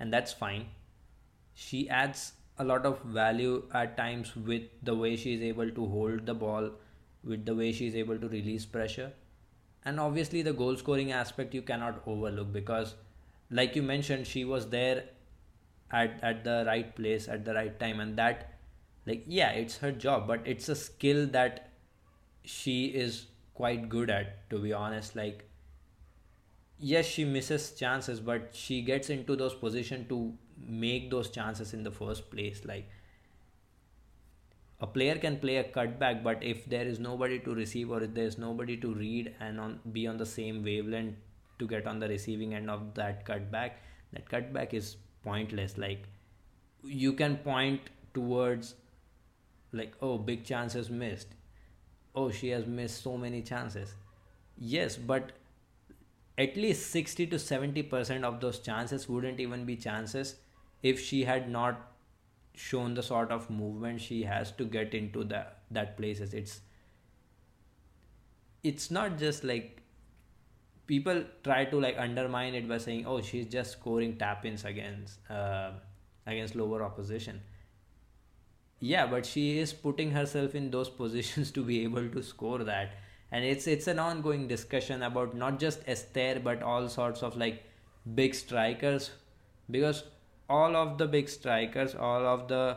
[0.00, 0.66] And that's fine.
[1.54, 5.86] She adds a lot of value at times with the way she is able to
[5.86, 6.70] hold the ball,
[7.22, 9.12] with the way she is able to release pressure.
[9.84, 12.94] And obviously, the goal scoring aspect you cannot overlook because,
[13.50, 15.04] like you mentioned, she was there
[15.90, 18.00] at, at the right place at the right time.
[18.00, 18.54] And that,
[19.06, 21.70] like, yeah, it's her job, but it's a skill that
[22.44, 25.14] she is quite good at, to be honest.
[25.14, 25.48] Like,
[26.78, 30.32] yes, she misses chances, but she gets into those positions to
[30.66, 32.88] make those chances in the first place like
[34.84, 38.14] a player can play a cutback but if there is nobody to receive or if
[38.14, 41.16] there is nobody to read and on be on the same wavelength
[41.58, 43.82] to get on the receiving end of that cutback
[44.14, 45.76] that cutback is pointless.
[45.78, 46.04] Like
[46.82, 47.80] you can point
[48.12, 48.74] towards
[49.72, 51.28] like oh big chances missed.
[52.14, 53.94] Oh she has missed so many chances.
[54.56, 55.32] Yes but
[56.36, 60.36] at least 60 to 70 percent of those chances wouldn't even be chances
[60.82, 61.93] if she had not
[62.54, 66.34] shown the sort of movement she has to get into that that places.
[66.34, 66.60] It's
[68.62, 69.82] it's not just like
[70.86, 75.72] people try to like undermine it by saying oh she's just scoring tap-ins against uh,
[76.26, 77.40] against lower opposition.
[78.80, 82.94] Yeah but she is putting herself in those positions to be able to score that.
[83.32, 87.64] And it's it's an ongoing discussion about not just Esther but all sorts of like
[88.14, 89.10] big strikers.
[89.70, 90.04] Because
[90.48, 92.76] all of the big strikers, all of the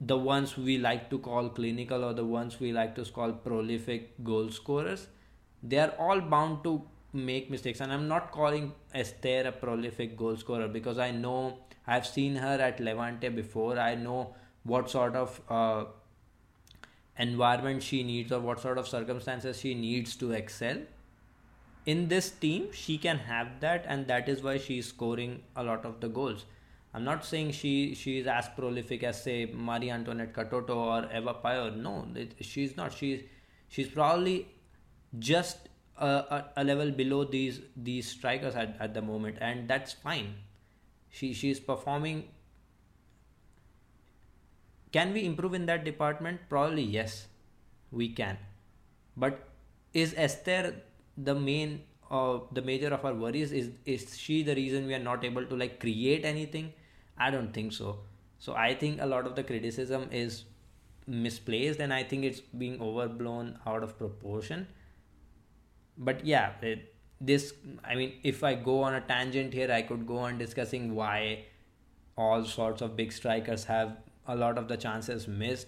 [0.00, 4.24] the ones we like to call clinical or the ones we like to call prolific
[4.24, 5.06] goal scorers,
[5.62, 7.80] they are all bound to make mistakes.
[7.80, 12.58] And I'm not calling Esther a prolific goal scorer because I know I've seen her
[12.60, 13.78] at Levante before.
[13.78, 14.34] I know
[14.64, 15.84] what sort of uh,
[17.18, 20.78] environment she needs or what sort of circumstances she needs to excel
[21.84, 25.84] in this team she can have that and that is why she's scoring a lot
[25.84, 26.44] of the goals
[26.94, 31.34] i'm not saying she she is as prolific as say marie antoinette katoto or ewa
[31.44, 32.92] pajor no it, she's not.
[32.92, 33.22] She's
[33.68, 34.48] she's probably
[35.18, 35.68] just
[35.98, 40.34] a, a, a, level below these these strikers at, at the moment and that's fine.
[41.10, 42.28] She she's performing.
[44.92, 46.40] Can we improve in that department?
[46.48, 47.26] Probably yes
[47.90, 48.38] we can.
[49.16, 49.48] But
[49.92, 50.74] is esther
[51.16, 53.52] the main uh, the major of our worries?
[53.52, 56.72] Is is she the reason we are not able to like create anything
[57.26, 57.98] i don't think so.
[58.38, 60.44] So i think a lot of the criticism is
[61.06, 64.66] misplaced and i think it's being overblown out of proportion.
[65.98, 67.52] But yeah it, this
[67.84, 71.44] i mean if i go on a tangent here i could go on discussing why
[72.16, 73.96] all sorts of big strikers have
[74.26, 75.66] a lot of the chances missed.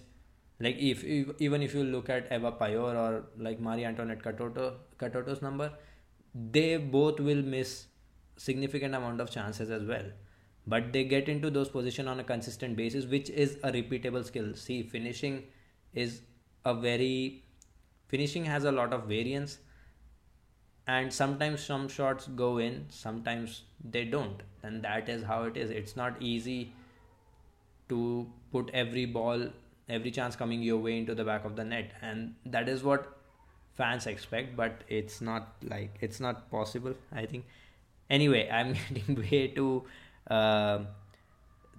[0.59, 4.67] Like if, if even if you look at ewa pajor or like marie antoinette katoto
[4.97, 5.71] katoto's number
[6.33, 7.87] they both will miss
[8.37, 10.05] significant amount of chances as well
[10.67, 14.53] but they get into those position on a consistent basis which is a repeatable skill.
[14.55, 15.43] See finishing
[15.93, 16.21] is
[16.65, 17.43] a very
[18.07, 19.59] finishing has a lot of variance
[20.87, 24.41] and sometimes some shots go in sometimes they don't.
[24.63, 25.69] And that is how it is.
[25.69, 26.73] It's not easy
[27.89, 29.47] to put every ball
[29.87, 31.91] every chance coming your way into the back of the net.
[32.01, 33.15] And that is what
[33.75, 37.45] fans expect but it's not like it's not possible i think.
[38.09, 39.83] Anyway i'm getting way too
[40.29, 40.79] uh,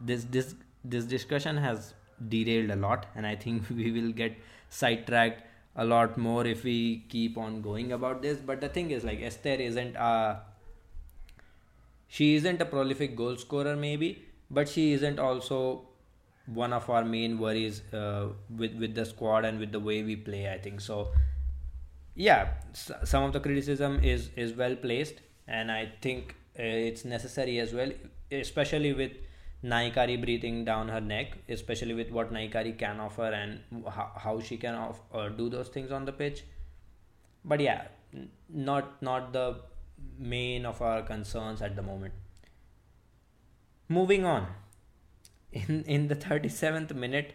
[0.03, 1.95] this this this discussion has
[2.29, 4.37] derailed a lot and i think we will get
[4.69, 5.43] sidetracked
[5.77, 8.39] a lot more if we keep on going about this.
[8.39, 10.41] But the thing is like esther isn't a
[12.09, 15.83] she isn't a prolific goal scorer maybe but she isn't also
[16.47, 20.17] one of our main worries uh, with with the squad and with the way we
[20.17, 20.81] play i think.
[20.81, 21.13] So
[22.15, 25.17] yeah some of the criticism is is well placed
[25.47, 27.93] and i think uh, it's necessary as well
[28.31, 29.13] especially with
[29.65, 34.57] Nahikari breathing down her neck, especially with what Nahikari can offer and how, how she
[34.57, 36.45] can off, uh, do those things on the pitch.
[37.45, 37.87] But yeah,
[38.49, 39.61] not not the
[40.19, 42.15] main of our concerns at the moment.
[43.89, 44.47] Moving on,
[45.53, 47.35] in in the 37th minute,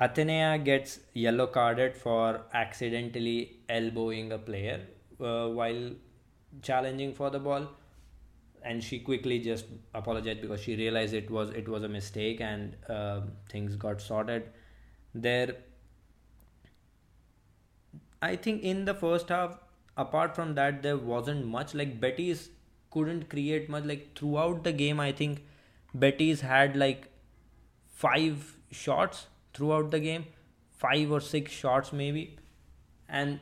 [0.00, 4.80] Athenea gets yellow carded for accidentally elbowing a player
[5.20, 5.90] uh, while
[6.62, 7.68] challenging for the ball
[8.66, 12.76] and she quickly just apologized because she realized it was it was a mistake and
[12.88, 14.50] uh, things got sorted.
[15.14, 15.56] There
[18.22, 19.58] i think in the first half
[20.04, 21.74] apart from that there wasn't much.
[21.74, 22.50] Like betis
[22.90, 23.84] couldn't create much.
[23.84, 25.44] Like throughout the game i think
[25.94, 27.08] Betis had like
[27.86, 30.26] five shots throughout the game.
[30.72, 32.38] Five or six shots maybe.
[33.08, 33.40] And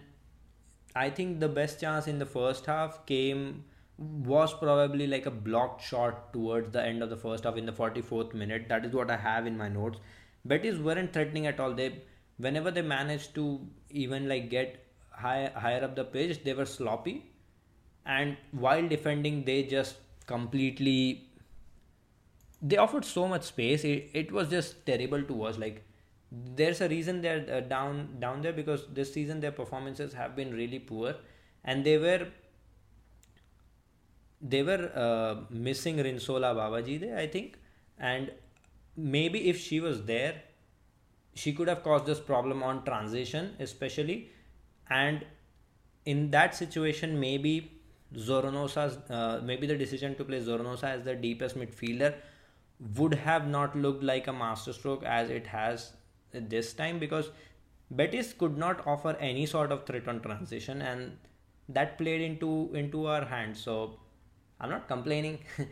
[1.02, 3.64] i think the best chance in the first half came
[3.98, 7.72] was probably like a blocked shot towards the end of the first half in the
[7.72, 8.68] 44th minute.
[8.68, 9.98] That is what I have in my notes.
[10.44, 11.72] Betis weren't threatening at all.
[11.72, 12.02] They
[12.38, 17.30] whenever they managed to even like get high, higher up the pitch, they were sloppy.
[18.04, 21.28] And while defending, they just completely
[22.60, 23.84] they offered so much space.
[23.84, 25.58] It, it was just terrible to watch.
[25.58, 25.84] Like
[26.32, 30.52] there's a reason they're uh, down down there because this season their performances have been
[30.52, 31.14] really poor,
[31.64, 32.28] and they were
[34.44, 37.58] they were uh, missing Rinsola Babajide, I think,
[37.98, 38.30] and
[38.96, 40.42] maybe if she was there,
[41.34, 44.30] she could have caused this problem on transition, especially,
[44.90, 45.24] and
[46.04, 47.72] in that situation, maybe
[48.14, 52.14] Zornoza's uh, maybe the decision to play Zornoza as the deepest midfielder
[52.96, 55.92] would have not looked like a masterstroke as it has
[56.32, 57.30] this time because
[57.90, 61.16] Betis could not offer any sort of threat on transition and
[61.68, 63.60] that played into into our hands.
[63.60, 63.98] So
[64.60, 65.38] I'm not complaining.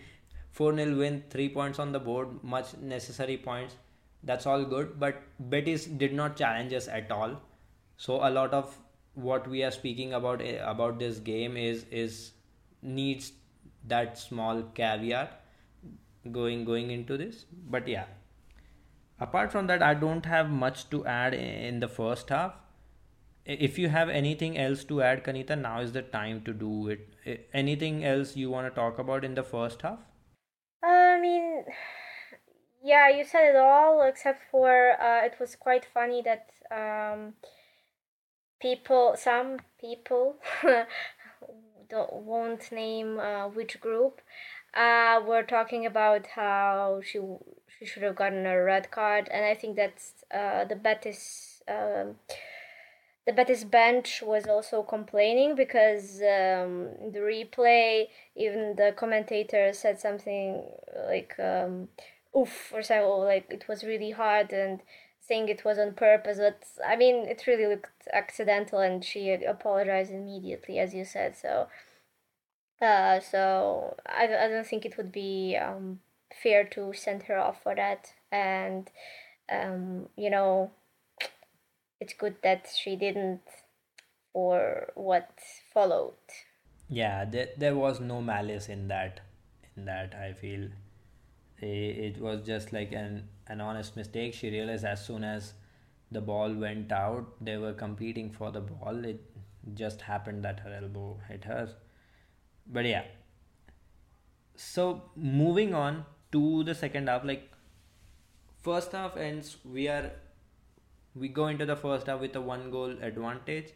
[0.53, 3.77] 4 0 win, 3 points on the board, much necessary points.
[4.23, 4.99] That's all good.
[5.01, 7.41] But Betis did not challenge us at all.
[7.97, 8.77] So a lot of
[9.15, 12.33] what we are speaking about eh, about this game is is
[12.83, 13.33] needs
[13.87, 15.41] that small caveat
[16.31, 17.45] going going into this.
[17.77, 18.05] But yeah.
[19.21, 22.55] Apart from that, I don't have much to add in the first half
[23.45, 27.49] if you have anything else to add kanita now is the time to do it.
[27.53, 29.99] Anything else you want to talk about in the first half?
[30.83, 31.65] I mean
[32.83, 37.35] yeah you said it all except for uh, it was quite funny that um,
[38.61, 40.37] people some people
[41.89, 44.21] don't won't name uh, which group
[44.75, 47.21] uh, were talking about how she
[47.69, 52.17] she should have gotten a red card and i think that's uh, the Betis um,
[53.27, 60.65] the Betis bench was also complaining because um, the replay, even the commentator said something
[61.07, 61.89] like um,
[62.37, 64.81] "oof" or so, like it was really hard and
[65.21, 66.39] saying it was on purpose.
[66.39, 71.37] But I mean, it really looked accidental, and she apologized immediately, as you said.
[71.37, 71.69] So,
[72.81, 76.01] uh, so I, I don't think it would be um,
[76.43, 78.91] fair to send her off for that, and
[79.49, 80.73] um, you know
[82.03, 83.41] it's good that she didn't
[84.33, 85.39] for what
[85.73, 86.37] followed.
[86.89, 89.21] Yeah there, there was no malice in that
[89.77, 90.69] in that i feel.
[91.65, 94.35] It, was just like an an honest mistake.
[94.35, 95.53] She realized as soon as
[96.11, 99.05] the ball went out they were competing for the ball.
[99.05, 99.21] It
[99.83, 101.69] just happened that her elbow hit her.
[102.67, 103.05] But yeah.
[104.57, 107.49] So moving on to the second half like
[108.69, 110.11] first half ends we are
[111.15, 113.73] we go into the first half with a one goal advantage.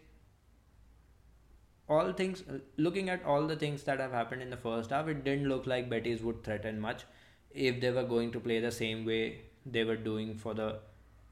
[1.88, 2.42] All things
[2.76, 5.66] looking at all the things that have happened in the first half it didn't look
[5.66, 7.04] like betis would threaten much.
[7.50, 10.78] If they were going to play the same way they were doing for the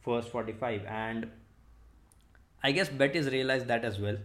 [0.01, 1.31] first 45 and
[2.63, 4.17] i guess betis realized that as well.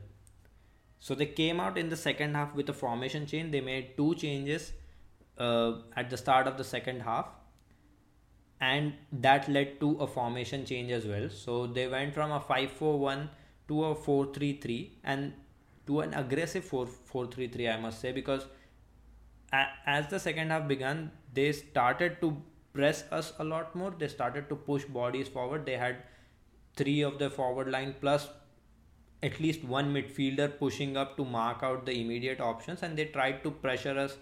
[0.99, 3.51] So they came out in the second half with a formation change.
[3.51, 4.73] They made two changes
[5.37, 7.27] uh, at the start of the second half
[8.61, 11.29] and that led to a formation change as well.
[11.29, 13.29] So they went from a 5-4-1
[13.67, 15.33] to a 4-3-3 and
[15.87, 18.45] to an aggressive 4-4-3-3 I must say because
[19.51, 22.41] as the second half began they started to
[22.73, 23.93] press us a lot more.
[23.97, 25.65] They started to push bodies forward.
[25.65, 26.03] They had
[26.75, 28.29] three of the forward line plus
[29.21, 32.83] at least one midfielder pushing up to mark out the immediate options.
[32.83, 34.17] And they tried to pressure us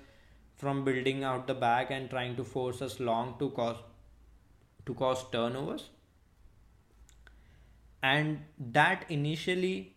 [0.56, 3.78] from building out the back and trying to force us long to cause
[4.88, 5.90] to cause turnovers.
[8.02, 9.96] And that initially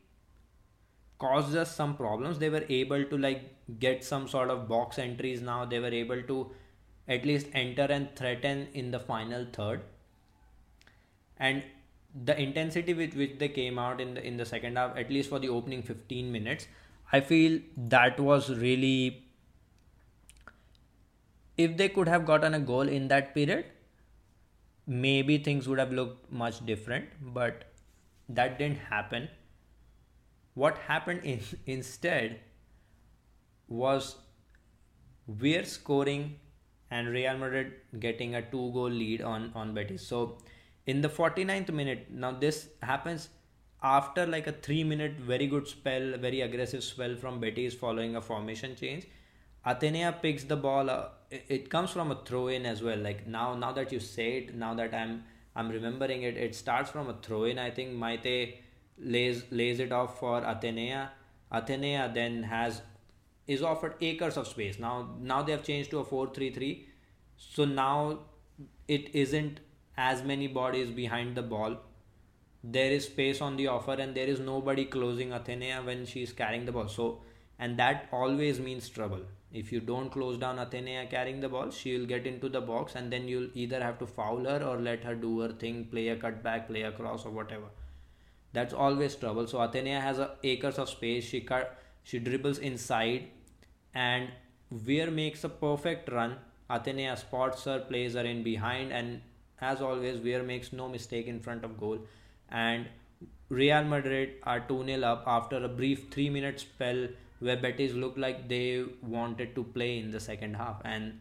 [1.19, 2.39] caused us some problems.
[2.39, 3.43] They were able to like
[3.79, 5.41] get some sort of box entries.
[5.41, 6.51] Now they were able to
[7.09, 9.83] at least enter and threaten in the final third.
[11.39, 11.63] And
[12.15, 15.29] the intensity with which they came out in the in the second half at least
[15.29, 16.67] for the opening 15 minutes
[17.13, 19.23] i feel that was really
[21.57, 23.65] if they could have gotten a goal in that period
[24.91, 27.65] maybe things would have looked much different but
[28.29, 29.29] that didn't happen.
[30.55, 32.41] What happened in, instead
[33.69, 34.17] was
[35.27, 36.41] we're scoring
[36.91, 40.05] and Real Madrid getting a two goal lead on on Betis.
[40.05, 40.39] So
[40.87, 43.29] in the 49th minute now this happens
[43.83, 48.21] after like a 3 minute very good spell very aggressive spell from Betis following a
[48.21, 49.07] formation change.
[49.65, 52.99] Athenea picks the ball uh, it comes from a throw in as well.
[52.99, 55.25] Like now now that you say it now that i'm
[55.55, 58.55] i'm remembering it it starts from a throw in i think maite
[58.99, 61.09] lays lays it off for athenea.
[61.53, 62.83] Athenea then has
[63.47, 64.79] is offered acres of space.
[64.79, 66.87] Now now they have changed to a 4-3-3
[67.37, 68.21] so now
[68.89, 69.61] it isn't
[69.97, 71.77] as many bodies behind the ball.
[72.63, 76.67] There is space on the offer and there is nobody closing athenea when she's carrying
[76.67, 76.89] the ball.
[76.89, 77.23] So
[77.59, 79.23] and that always means trouble
[79.53, 82.95] if you don't close down Athenea carrying the ball, she will get into the box
[82.95, 86.09] and then you'll either have to foul her or let her do her thing, play
[86.09, 87.67] a cutback, play a cross or whatever.
[88.53, 89.47] That's always trouble.
[89.47, 91.25] So Athenea has acres of space.
[91.25, 93.29] She cut, she dribbles inside,
[93.95, 94.29] and
[94.71, 96.37] Weir makes a perfect run.
[96.69, 99.21] Athenea spots her, plays her in behind, and
[99.61, 101.99] as always, Weir makes no mistake in front of goal.
[102.49, 102.87] And
[103.49, 107.09] Real Madrid are 2 0 up after a brief 3 minute spell
[107.41, 110.81] where Betis looked like they wanted to play in the second half.
[110.85, 111.21] And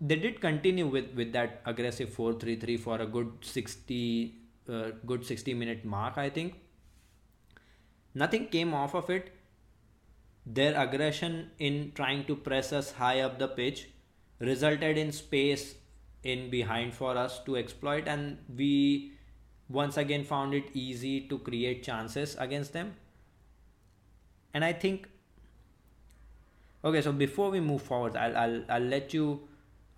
[0.00, 4.34] they did continue with, with that aggressive 4-3-3 for a good 60
[4.68, 6.60] uh, good 60 minute mark I think.
[8.14, 9.32] Nothing came off of it.
[10.44, 13.88] Their aggression in trying to press us high up the pitch
[14.38, 15.74] resulted in space
[16.22, 19.12] in behind for us to exploit and we
[19.68, 22.94] once again found it easy to create chances against them
[24.56, 25.08] and i think
[26.90, 29.40] okay so before we move forward i'll i'll, I'll let you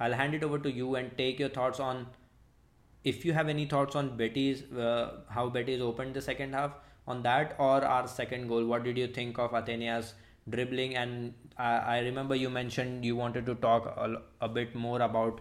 [0.00, 2.06] i'll hand it over to you and take your thoughts on
[3.04, 6.72] if you have any thoughts on Betis, uh, how Betis opened the second half
[7.06, 8.64] on that, or our second goal.
[8.66, 10.14] What did you think of Athenea's
[10.50, 10.96] dribbling?
[10.96, 15.40] And I, I remember you mentioned you wanted to talk a, a bit more about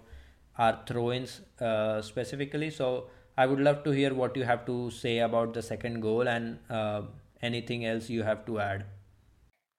[0.57, 2.69] our throw-ins uh, specifically.
[2.69, 3.07] So
[3.37, 6.59] I would love to hear what you have to say about the second goal and
[6.69, 7.01] uh,
[7.41, 8.85] anything else you have to add.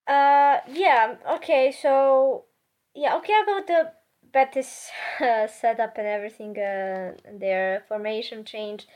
[0.09, 1.17] Uh, yeah.
[1.35, 1.71] Okay.
[1.71, 2.47] So,
[2.95, 3.17] yeah.
[3.17, 3.35] Okay.
[3.43, 3.93] About the
[4.33, 4.91] Betis
[5.21, 8.87] uh, setup and everything, uh, their formation change.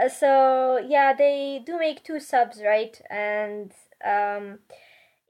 [0.00, 3.00] Uh, so yeah, they do make two subs, right?
[3.10, 3.72] And
[4.04, 4.60] um,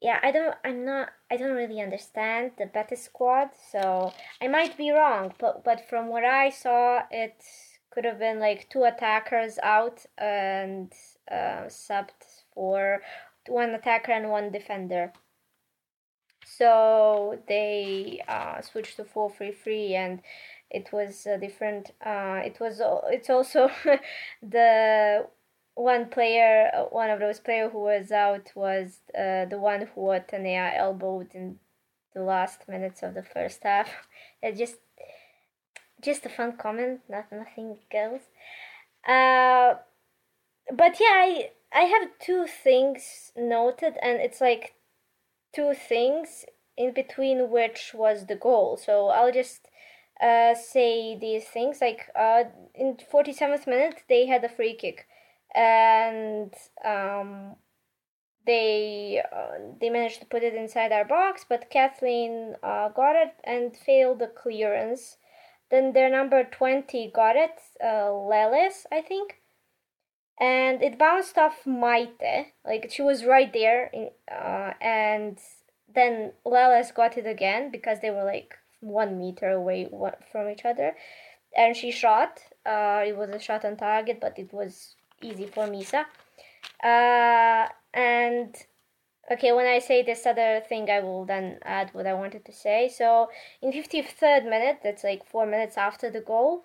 [0.03, 0.55] yeah, I don't.
[0.65, 1.11] I'm not.
[1.31, 5.35] I don't really understand the Betis squad, so I might be wrong.
[5.39, 7.43] But but from what I saw, it
[7.91, 10.93] could have been like two attackers out and
[11.31, 13.01] uh, subbed for
[13.49, 15.13] one attacker and one defender
[16.57, 20.23] so they uh, switched to 433 and
[20.71, 22.81] it was uh, different uh, it was
[23.11, 23.71] it's also
[24.43, 25.27] the
[25.79, 30.01] one player, uh, one of those players who was out was uh, the one who
[30.01, 31.61] Athenea elbowed in
[32.15, 33.89] the last minutes of the first half.
[34.43, 34.77] It just,
[36.03, 38.23] just a fun comment, not nothing else.
[39.07, 39.75] Uh,
[40.73, 44.75] but yeah, I I have two things noted, and it's like
[45.55, 46.45] two things
[46.77, 48.77] in between which was the goal.
[48.77, 49.69] So I'll just
[50.21, 51.79] uh, say these things.
[51.81, 52.45] Like uh,
[52.75, 55.07] in 47th minute, they had a free kick,
[55.55, 57.57] and um,
[58.47, 63.35] they uh, they managed to put it inside our box, but Kathellen uh, got it
[63.45, 65.17] and failed the clearance.
[65.71, 69.38] Then their number 20 got it, uh, Leles, I think.
[70.41, 75.39] And it bounced off Maite, like she was right there, in, uh, and
[75.93, 79.89] then Leles got it again because they were like one meter away
[80.31, 80.95] from each other,
[81.57, 82.41] and she shot.
[82.65, 86.05] Uh, it was a shot on target, but it was easy for Misa.
[86.85, 88.55] Uh, and
[89.31, 92.53] okay, when I say this other thing, I will then add what I wanted to
[92.53, 92.89] say.
[92.89, 93.29] So
[93.61, 96.65] in 53rd minute, that's like four minutes after the goal,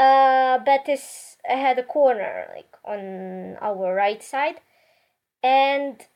[0.00, 4.60] uh, Betis had a corner like on our right side,
[5.42, 6.06] and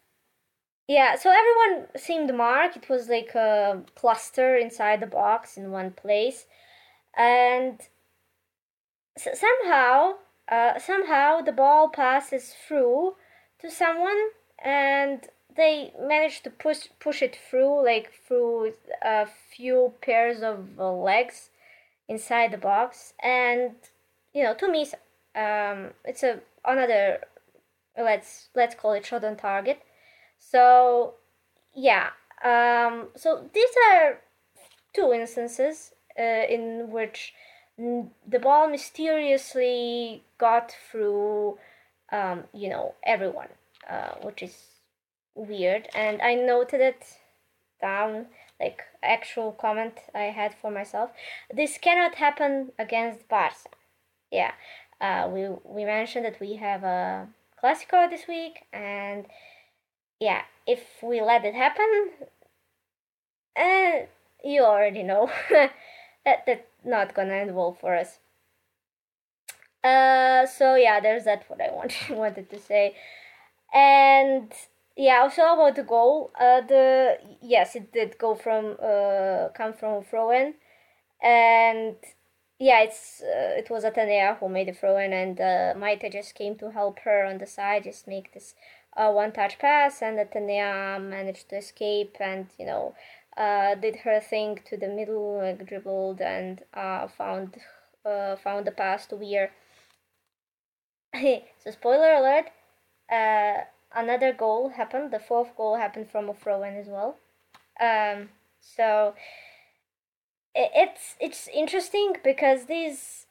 [0.87, 2.77] yeah, so everyone seemed marked.
[2.77, 6.47] It was like a cluster inside the box in one place,
[7.17, 7.81] and
[9.17, 10.15] s- somehow,
[10.49, 13.17] uh, somehow the ball passes through
[13.61, 20.43] to someone, and they managed to push push it through, like through a few pairs
[20.43, 21.51] of uh, legs
[22.09, 23.75] inside the box, and
[24.33, 24.83] you know, to me,
[25.35, 27.21] um, it's a another
[27.97, 29.81] let's let's call it shot on target
[30.51, 31.15] so,
[31.75, 32.11] yeah.
[32.43, 34.19] Um, so these are
[34.95, 37.35] two instances uh, in which
[37.79, 41.59] the ball mysteriously got through,
[42.13, 43.49] um, you know, everyone,
[43.89, 44.57] uh, which is
[45.35, 45.89] weird.
[45.95, 47.05] And I noted it
[47.81, 48.27] down,
[48.65, 51.11] like actual comment I had for myself.
[51.53, 53.69] This cannot happen against Barca.
[54.31, 54.53] Yeah,
[55.01, 57.29] uh, we we mentioned that we have a
[57.63, 59.27] Clasico this week, and
[60.19, 61.93] yeah, if we let it happen,
[63.57, 64.07] uh,
[64.43, 68.19] you already know that that's not gonna end well for us.
[69.85, 72.97] Uh, so yeah, there's that what I wanted wanted to say,
[73.75, 74.51] and
[74.97, 76.31] yeah, also about the goal.
[76.39, 80.55] Uh, the yes, it did go from uh come from throw-in,
[81.23, 81.97] and
[82.59, 86.57] yeah, it's uh, it was Athenea who made the throw-in, and uh, Maite just came
[86.57, 88.55] to help her on the side, just make this
[88.97, 92.95] a one touch pass, and Athenea managed to escape and, you know,
[93.37, 97.57] uh, did her thing to the middle, like dribbled and uh, found
[98.05, 99.51] uh, found the pass to Weir.
[101.15, 102.51] so, spoiler alert,
[103.11, 103.65] uh,
[103.95, 105.11] another goal happened.
[105.11, 107.17] The fourth goal happened from a throw in as well.
[107.81, 108.31] Um,
[108.61, 109.15] so,
[110.55, 113.27] it's it's interesting because these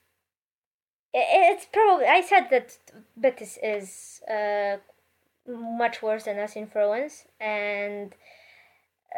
[1.14, 2.78] it's probably I said that
[3.16, 4.78] Betis is uh,
[5.48, 8.14] much worse than us in throw-ins and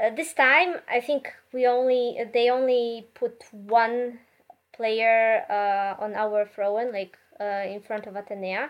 [0.02, 4.20] uh, this time I think we only they only put one
[4.76, 8.70] player uh, on our throw-in like uh, in front of Athenea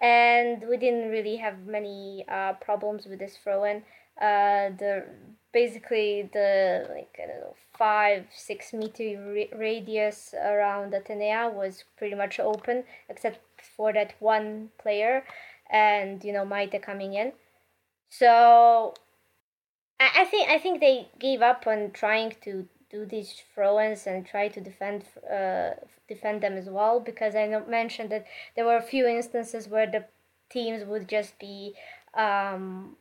[0.00, 3.82] and we didn't really have many uh, problems with this throw-in
[4.20, 5.04] uh, the
[5.52, 12.14] basically the like I don't know five six meter ra- radius around Athenea was pretty
[12.14, 13.40] much open except
[13.76, 15.24] for that one player
[15.70, 17.32] and you know Maite coming in.
[18.08, 18.94] So
[19.98, 24.24] I, I think I think they gave up on trying to do these throw-ins and
[24.24, 25.04] try to defend
[25.38, 25.70] uh,
[26.08, 30.04] defend them as well because I mentioned that there were a few instances where the
[30.50, 31.74] teams would just be
[32.14, 32.96] um,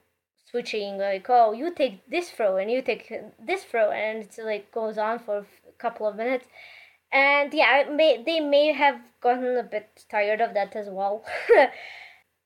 [0.49, 4.71] switching like oh you take this throw and you take this throw and it's like
[4.71, 5.45] goes on for a
[5.77, 6.47] couple of minutes.
[7.11, 11.23] And yeah may, they may have gotten a bit tired of that as well.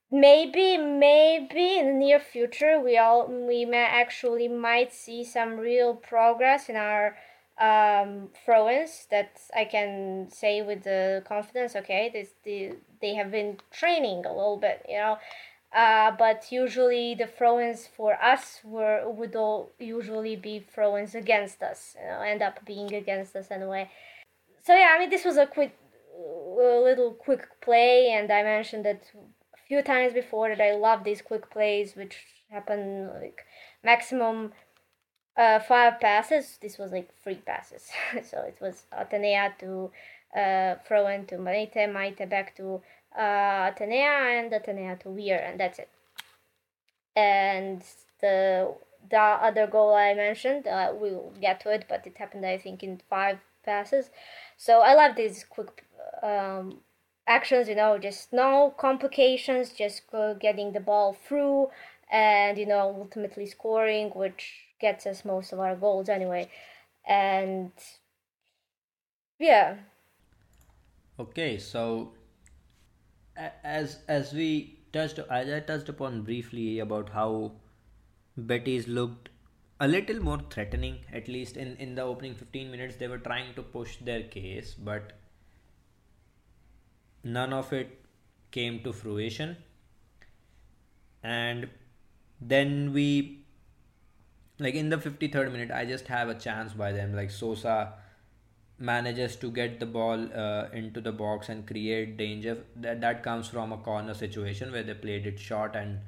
[0.09, 5.95] Maybe maybe in the near future we all we may actually might see some real
[5.95, 7.17] progress in our
[7.59, 13.57] um throw-ins that i can say with the confidence okay this the they have been
[13.71, 15.17] training a little bit you know?
[15.75, 21.95] Uh, but usually the throw-ins for us were would all usually be throw-ins against us
[21.99, 23.89] you know end up being against us anyway.
[24.63, 25.75] So yeah i mean this was a quick
[26.15, 31.03] a little quick play and i mentioned that a few times before that I love
[31.03, 32.15] these quick plays, which
[32.49, 33.41] happen like
[33.83, 34.53] maximum
[35.37, 36.57] uh, five passes.
[36.61, 37.89] This was like three passes,
[38.23, 39.91] so it was Athenea to
[40.35, 42.81] uh, throw into Maite, Maite back to
[43.15, 45.89] uh, Athenea and Athenea to Weir, and that's it.
[47.15, 47.83] And
[48.21, 48.75] the
[49.09, 52.83] the other goal I mentioned, uh, we'll get to it, but it happened I think
[52.83, 54.09] in five passes.
[54.57, 55.85] So I love these quick
[56.21, 56.79] um,
[57.27, 60.03] actions, you know, just no complications, just
[60.39, 61.69] getting the ball through,
[62.11, 66.49] and you know ultimately scoring, which gets us most of our goals anyway.
[67.07, 67.71] And
[69.39, 69.77] yeah.
[71.19, 72.13] Okay, so
[73.63, 77.53] as as we touched, as I touched upon briefly about how
[78.37, 79.29] Betis looked
[79.79, 82.95] a little more threatening, at least in in the opening 15 minutes.
[82.97, 85.13] They were trying to push their case, but
[87.23, 87.99] none of it
[88.51, 89.57] came to fruition.
[91.23, 91.69] And
[92.39, 93.46] then we
[94.59, 97.15] like in the 53rd minute i just have a chance by them.
[97.15, 97.93] Like sosa
[98.79, 102.57] manages to get the ball uh, into the box and create danger.
[102.75, 105.99] That that comes from a corner situation where they played it short and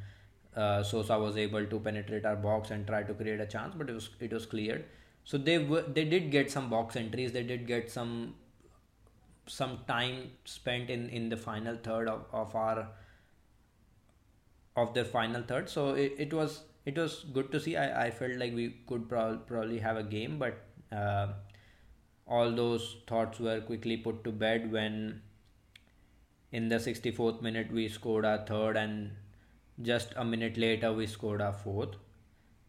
[0.55, 3.89] uh, sosa was able to penetrate our box and try to create a chance but
[3.89, 4.85] it was it was cleared.
[5.23, 7.31] So they were they did get some box entries.
[7.31, 8.35] They did get some
[9.47, 12.87] some time spent in in the final third of, of our
[14.75, 15.69] of their final third.
[15.69, 17.75] So it, it was it was good to see.
[17.77, 21.27] I, I felt like we could pro- probably have a game but uh,
[22.27, 25.21] all those thoughts were quickly put to bed when
[26.51, 29.11] in the 64th minute we scored our third and
[29.81, 31.95] just a minute later we scored our fourth.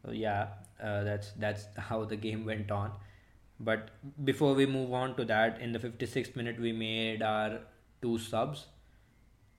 [0.05, 0.49] So yeah
[0.83, 2.93] uh, that's that's how the game went on.
[3.59, 3.91] But
[4.25, 7.61] before we move on to that in the 56th minute we made our
[8.03, 8.67] two subs.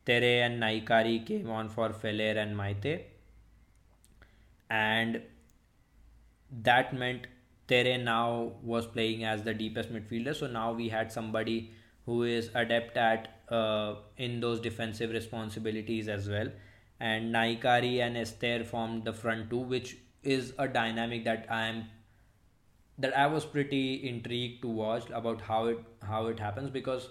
[0.05, 3.03] Tere and Nahikari came on for Feller and Maite.
[4.71, 5.21] And
[6.63, 7.27] that meant
[7.67, 10.35] Tere now was playing as the deepest midfielder.
[10.35, 11.71] So now we had somebody
[12.05, 16.49] who is adept at uh, in those defensive responsibilities as well.
[16.99, 21.85] And Nahikari and Esther formed the front two, which is a dynamic that I am
[22.97, 27.09] that I was pretty intrigued to watch about how it how it happens because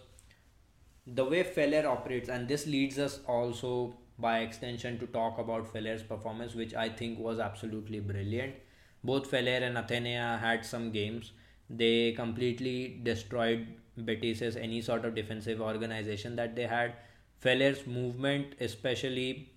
[1.06, 6.02] the way Feller operates, and this leads us also by extension to talk about Feller's
[6.02, 8.54] performance, which I think was absolutely brilliant.
[9.02, 11.32] Both Feller and Athenea had some games.
[11.68, 13.66] They completely destroyed
[13.98, 16.94] Betis's any sort of defensive organization that they had.
[17.38, 19.50] Feller's movement, especially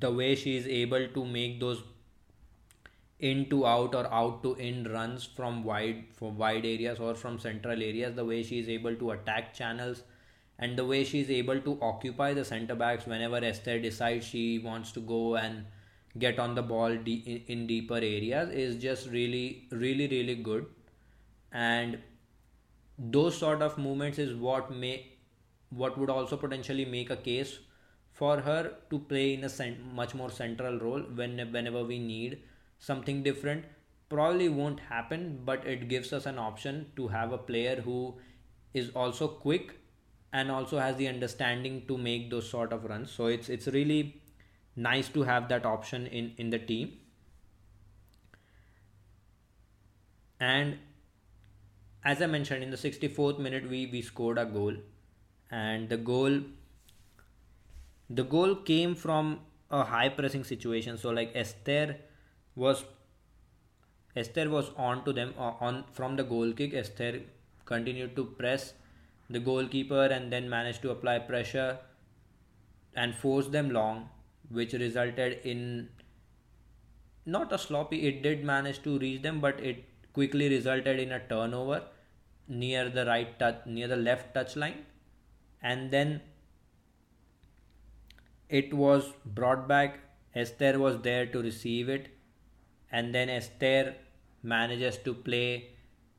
[0.00, 1.82] the way she is able to make those
[3.20, 7.38] in to out or out to in runs from wide from wide areas or from
[7.38, 10.02] central areas the way she is able to attack channels
[10.58, 14.58] and the way she is able to occupy the center backs whenever Esther decides she
[14.58, 15.64] wants to go and
[16.18, 20.66] get on the ball de- in deeper areas is just really really really good.
[21.52, 21.98] And
[22.98, 24.94] those sort of movements is what may
[25.70, 27.58] what would also potentially make a case
[28.12, 32.38] for her to play in a cent- much more central role when whenever we need
[32.78, 33.64] something different.
[34.08, 38.14] Probably won't happen but it gives us an option to have a player who
[38.72, 39.72] is also quick
[40.40, 43.12] and also has the understanding to make those sort of runs.
[43.18, 44.00] So it's it's really
[44.86, 46.96] nice to have that option in in the team.
[50.40, 50.78] And
[52.12, 54.82] as i mentioned in the 64th minute we we scored a goal.
[55.62, 56.40] And the goal
[58.20, 59.32] the goal came from
[59.70, 61.02] a high pressing situation.
[61.04, 61.96] So like esther
[62.64, 62.84] was
[64.22, 66.74] Esther was on to them uh, on from the goal kick.
[66.82, 67.12] Esther
[67.70, 68.72] continued to press
[69.30, 71.78] the goalkeeper and then managed to apply pressure
[72.94, 74.08] and force them long,
[74.50, 75.88] which resulted in
[77.26, 78.06] not a sloppy.
[78.06, 81.82] It did manage to reach them, but it quickly resulted in a turnover
[82.46, 84.84] near the right touch, near the left touch line,
[85.62, 86.20] and then
[88.48, 90.00] it was brought back.
[90.34, 92.08] Esther was there to receive it
[92.90, 93.94] and then Esther
[94.42, 95.46] manages to play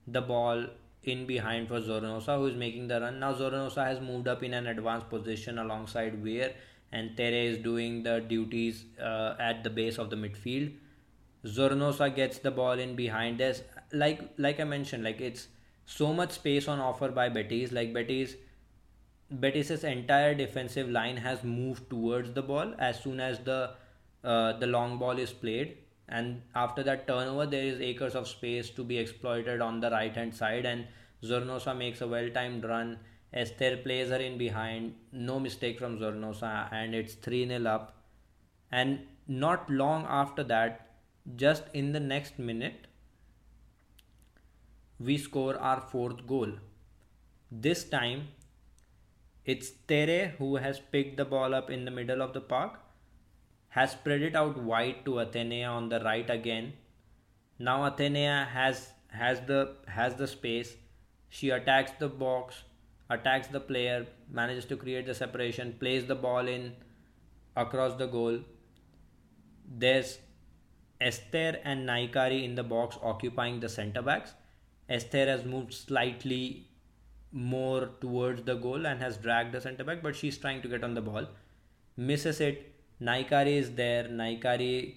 [0.07, 0.65] the ball
[1.07, 3.19] in behind for Zornoza who is making the run.
[3.19, 6.53] Now Zornoza has moved up in an advanced position alongside Weir
[6.91, 10.73] and Tere is doing the duties uh, at the base of the midfield.
[11.45, 13.61] Zornoza gets the ball in behind us.
[13.91, 15.47] Like like I mentioned, like it's
[15.85, 17.71] so much space on offer by Betis.
[17.71, 18.35] Like Betis
[19.31, 23.71] Betis's entire defensive line has moved towards the ball as soon as the
[24.23, 25.77] uh, the long ball is played
[26.07, 30.15] and after that turnover there is acres of space to be exploited on the right
[30.15, 30.65] hand side.
[30.65, 30.85] And
[31.23, 32.99] Zornoza makes a well timed run.
[33.33, 34.93] Esther plays her in behind.
[35.11, 36.71] No mistake from Zornoza.
[36.71, 38.03] And it's 3-0 up.
[38.71, 40.97] And not long after that
[41.35, 42.85] just in the next minute
[44.99, 46.51] we score our fourth goal.
[47.51, 48.27] This time
[49.43, 52.79] it's Tere who has picked the ball up in the middle of the park,
[53.75, 56.73] has spread it out wide to Athenea on the right again.
[57.59, 58.89] Now Athenea has
[59.21, 60.75] has the has the space.
[61.29, 62.61] She attacks the box,
[63.09, 66.73] attacks the player, manages to create the separation, plays the ball in
[67.63, 68.39] across the goal.
[69.83, 70.19] There's
[71.01, 74.33] Esther and Nahikari in the box occupying the center backs.
[74.87, 76.69] Esther has moved slightly
[77.31, 80.83] more towards the goal and has dragged the centre back, but she's trying to get
[80.83, 81.27] on the ball.
[81.97, 82.74] Misses it.
[83.01, 84.05] Nahikari is there.
[84.05, 84.95] Nahikari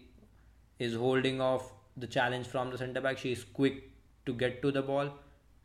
[0.79, 3.19] is holding off the challenge from the centre back.
[3.19, 3.91] She is quick
[4.27, 5.11] to get to the ball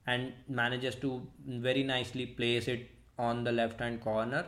[0.07, 4.45] and manages to very nicely place it on the left hand corner,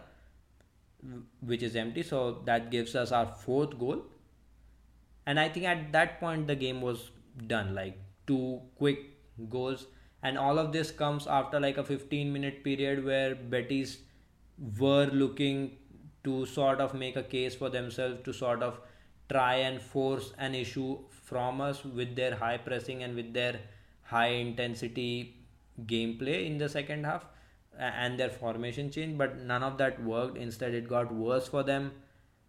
[1.42, 2.04] which is empty.
[2.04, 4.04] So that gives us our fourth goal.
[5.28, 7.12] And I think at that point the game was
[7.48, 7.76] done.
[7.76, 9.00] Like two quick
[9.50, 9.88] goals
[10.24, 13.98] and all of this comes after like a 15 minute period where Betis
[14.80, 15.78] were looking
[16.26, 18.80] to sort of make a case for themselves to sort of
[19.30, 23.60] try and force an issue from us with their high pressing and with their
[24.04, 25.36] high intensity
[25.86, 27.26] gameplay in the second half
[27.78, 30.38] and their formation change but none of that worked.
[30.38, 31.92] Instead it got worse for them.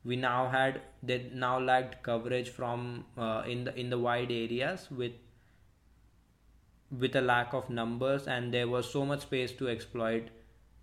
[0.05, 4.89] We now had they now lacked coverage from uh, in the in the wide areas
[4.91, 5.13] with
[7.01, 10.29] with a lack of numbers and there was so much space to exploit.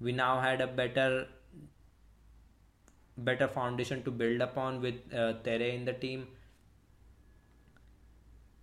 [0.02, 1.28] We now had a better
[3.18, 6.28] better foundation to build upon with uh, Tere in the team.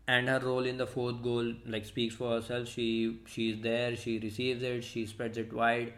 [0.07, 2.69] And her role in the fourth goal like speaks for herself.
[2.69, 5.95] She she's there she receives it she spreads it wide.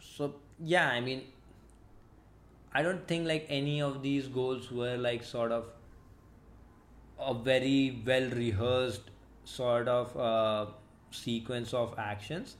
[0.00, 1.22] So yeah i mean
[2.78, 5.66] i don't think like any of these goals were like sort of
[7.18, 9.10] a very well rehearsed
[9.44, 10.66] sort of uh,
[11.10, 12.56] sequence of actions.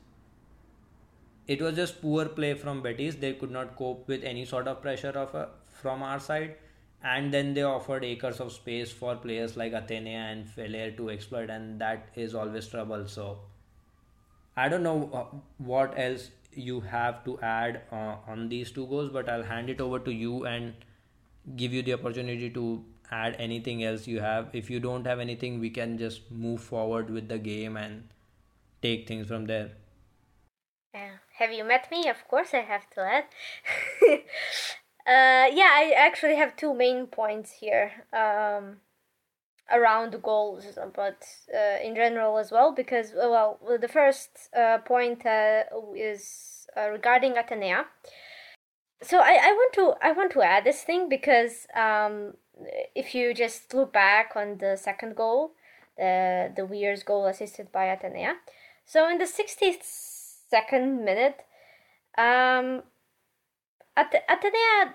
[1.46, 3.14] It was just poor play from Betis.
[3.16, 6.56] They could not cope with any sort of pressure of uh, from our side,
[7.02, 11.50] and then they offered acres of space for players like Athenea and Feller to exploit,
[11.50, 13.06] and that is always trouble.
[13.06, 13.38] So,
[14.56, 19.10] I don't know uh, what else you have to add uh, on these two goals,
[19.10, 20.74] but I'll hand it over to you and
[21.56, 24.50] give you the opportunity to add anything else you have.
[24.52, 28.08] If you don't have anything, we can just move forward with the game and
[28.82, 29.72] take things from there.
[30.94, 31.21] Yeah.
[31.38, 32.08] Have you met me?
[32.08, 33.24] Of course, I have to add.
[35.06, 38.78] uh, yeah, I actually have two main points here um,
[39.72, 40.64] around the goals,
[40.94, 41.24] but
[41.54, 42.72] uh, in general as well.
[42.72, 45.62] Because well, the first uh, point uh,
[45.96, 47.84] is uh, regarding Athenea.
[49.02, 52.34] So I, I want to I want to add this thing because um,
[52.94, 55.52] if you just look back on the second goal,
[55.96, 58.34] the the Weir's goal assisted by Athenea,
[58.84, 59.26] So in the
[60.52, 61.40] 62nd minute,
[62.18, 62.82] um,
[63.96, 64.94] At- Athenea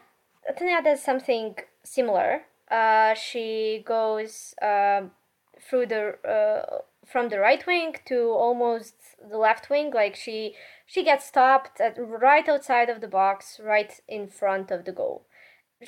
[0.49, 2.43] Athenea does something similar.
[2.69, 5.11] Uh, she goes um,
[5.59, 8.95] through the uh, from the right wing to almost
[9.29, 9.91] the left wing.
[9.93, 10.55] Like she
[10.85, 15.25] she gets stopped at right outside of the box, right in front of the goal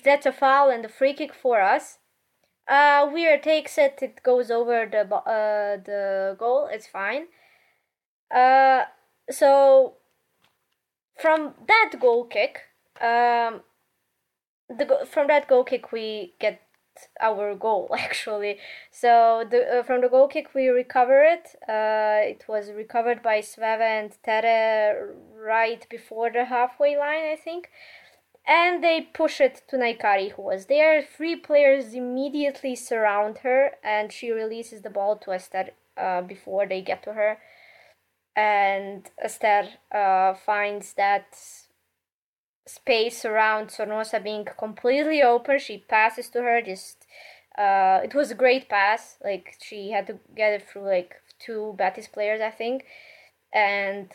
[0.04, 1.98] that's a foul and a free kick for us.
[2.68, 4.00] Uh, Weir takes it.
[4.02, 6.70] It goes over the uh, the goal.
[6.72, 7.28] It's fine.
[8.34, 8.84] Uh,
[9.30, 9.96] so
[11.18, 12.62] from that goal kick,
[13.02, 13.62] um,
[14.70, 16.62] the from that goal kick we get
[17.22, 18.58] our goal actually.
[18.92, 21.56] So the uh, from the goal kick we recover it.
[21.68, 27.70] Uh, it was recovered by Svava and Tere right before the halfway line, I think
[28.50, 31.04] and they push it to Nahikari, who was there.
[31.04, 36.82] Three players immediately surround her, and she releases the ball to Esther uh, before they
[36.82, 37.38] get to her.
[38.40, 41.38] And Esther uh, finds that
[42.66, 45.60] space around Zornoza being completely open.
[45.60, 46.62] She passes to her.
[46.62, 47.06] Just
[47.58, 49.18] uh, it was a great pass.
[49.22, 52.86] Like she had to get it through like two Betis players, I think,
[53.54, 54.08] and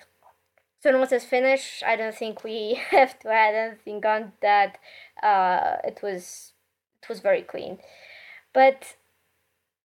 [0.80, 4.78] so once it's finished, I don't think we have to add anything on that.
[5.22, 6.52] Uh, it was
[7.02, 7.76] it was very clean,
[8.54, 8.96] but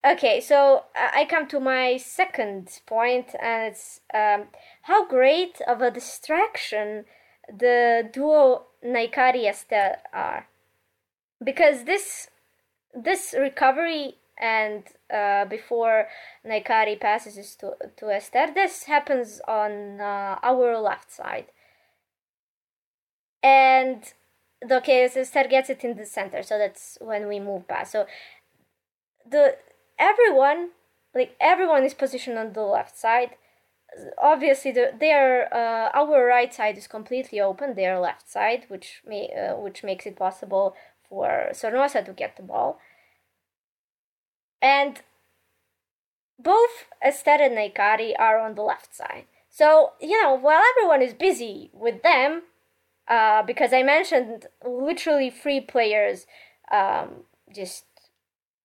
[0.05, 0.41] okay.
[0.41, 4.47] So I come to my second point, and it's um,
[4.83, 7.05] how great of a distraction
[7.47, 10.47] the duo Nahikari Esther are,
[11.43, 12.29] because this
[12.93, 14.83] this recovery and
[15.13, 16.07] uh, before
[16.45, 18.47] Nahikari passes to, to Esther.
[18.53, 21.47] This happens on uh, our left side.
[23.43, 24.03] And
[24.69, 27.91] okay, so Esther gets it in the center, so that's when we move past.
[27.91, 28.05] So
[29.29, 29.57] the
[29.99, 30.69] everyone,
[31.13, 33.31] like everyone is positioned on the left side.
[34.21, 39.29] obviously the, their uh, our right side is completely open their left side which may
[39.33, 40.75] uh, which makes it possible
[41.07, 42.79] for Zornoza to get the ball
[44.61, 45.01] and
[46.37, 51.13] both Esther and Nahikari are on the left side so you know while everyone is
[51.13, 52.43] busy with them
[53.07, 56.27] uh, because I mentioned literally three players
[56.71, 57.23] um,
[57.53, 57.85] just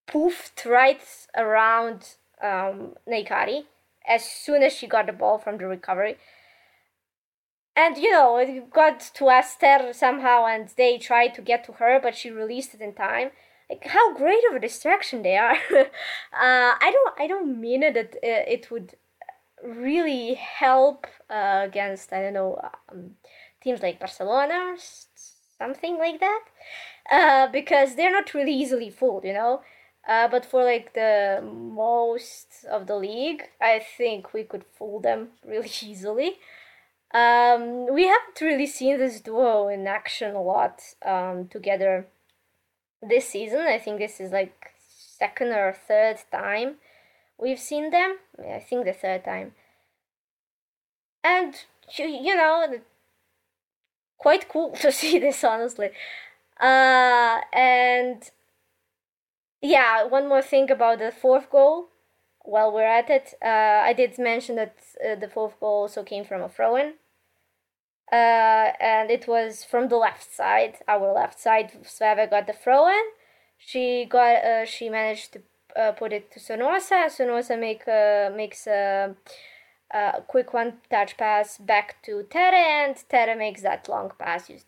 [0.07, 1.03] poofed right
[1.37, 2.95] around um,
[4.07, 6.17] as soon as she got the ball from the recovery.
[7.77, 11.99] And you know, it got to Esther somehow, and they tried to get to her,
[12.01, 13.31] but she released it in time.
[13.69, 15.57] Like how great of a distraction they are.
[15.73, 15.87] uh,
[16.33, 18.95] I don't, I don't mean it that uh, it would
[19.65, 22.61] really help uh, against I don't know
[22.93, 23.13] um,
[23.63, 24.77] teams like Barcelona or
[25.59, 26.45] something like that,
[27.11, 29.63] uh, because they're not really easily fooled, you know.
[30.07, 35.29] Uh, but for like the most of the league, I think we could fool them
[35.47, 36.39] really easily.
[37.13, 42.07] Um, we haven't really seen this duo in action a lot um, together
[43.01, 43.61] this season.
[43.61, 44.73] I think this is like
[45.19, 46.77] second or third time
[47.39, 48.19] we've seen them.
[48.39, 49.53] I think the third time.
[51.23, 51.55] And
[51.97, 52.81] you know,
[54.19, 55.91] quite cool to see this honestly.
[56.61, 58.31] Uh, and
[59.65, 61.89] yeah, one more thing about the fourth goal.
[62.41, 66.27] While we're at it, uh, I did mention that uh, the fourth goal also came
[66.27, 66.95] from a throw in.
[68.13, 71.73] Uh, and it was from the left side, our left side.
[71.83, 73.05] Svava got the throw in.
[73.57, 75.43] She got, uh, she managed to
[75.75, 77.07] uh, put it to Zornoza.
[77.07, 79.17] Zornoza make uh, makes a,
[79.91, 84.59] a quick one touch pass back to Tere, and Tere makes that long pass you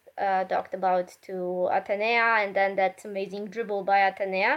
[0.48, 4.56] talked about to Athenea, and then that amazing dribble by Athenea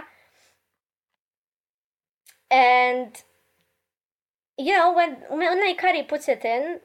[2.50, 3.22] and
[4.58, 6.80] you know when when Nahikari puts it in,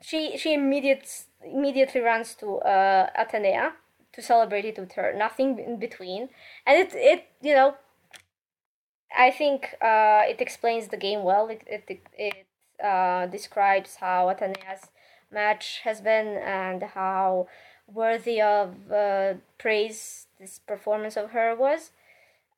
[0.00, 3.72] she she immediate, immediately runs to uh, Athenea
[4.12, 5.12] to celebrate it with her.
[5.16, 6.30] Nothing in between,
[6.66, 7.76] and it it you know.
[9.16, 11.48] I think uh, it explains the game well.
[11.48, 12.46] It it it
[12.82, 14.88] uh, describes how Athenea's
[15.30, 17.48] match has been and how
[17.86, 21.90] worthy of uh, praise this performance of her was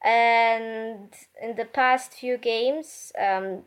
[0.05, 3.63] and in the past few games um,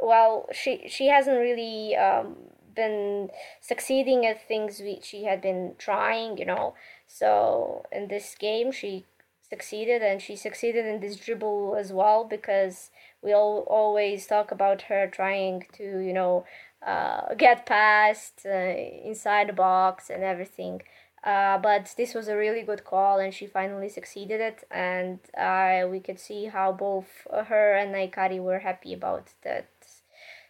[0.00, 2.36] well she she hasn't really um,
[2.74, 6.74] been succeeding at things we, she had been trying you know.
[7.06, 9.04] So in this game she
[9.48, 14.82] succeeded and she succeeded in this dribble as well because we all always talk about
[14.82, 16.44] her trying to you know
[16.86, 20.82] uh, get past uh, inside the box and everything
[21.24, 24.64] uh, but this was a really good call, and she finally succeeded it.
[24.70, 29.68] And uh, we could see how both her and Nahikari were happy about that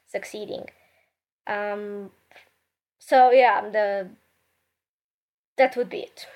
[0.07, 0.65] succeeding.
[1.47, 2.11] Um,
[2.99, 4.11] so yeah, the
[5.57, 6.27] that would be it.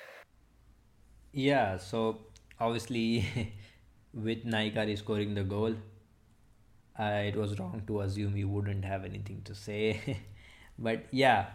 [1.31, 1.77] Yeah.
[1.77, 2.19] So
[2.59, 3.53] obviously,
[4.13, 5.73] with Nahikari scoring the goal,
[6.99, 10.19] uh, it was wrong to assume you wouldn't have anything to say.
[10.79, 11.47] but yeah,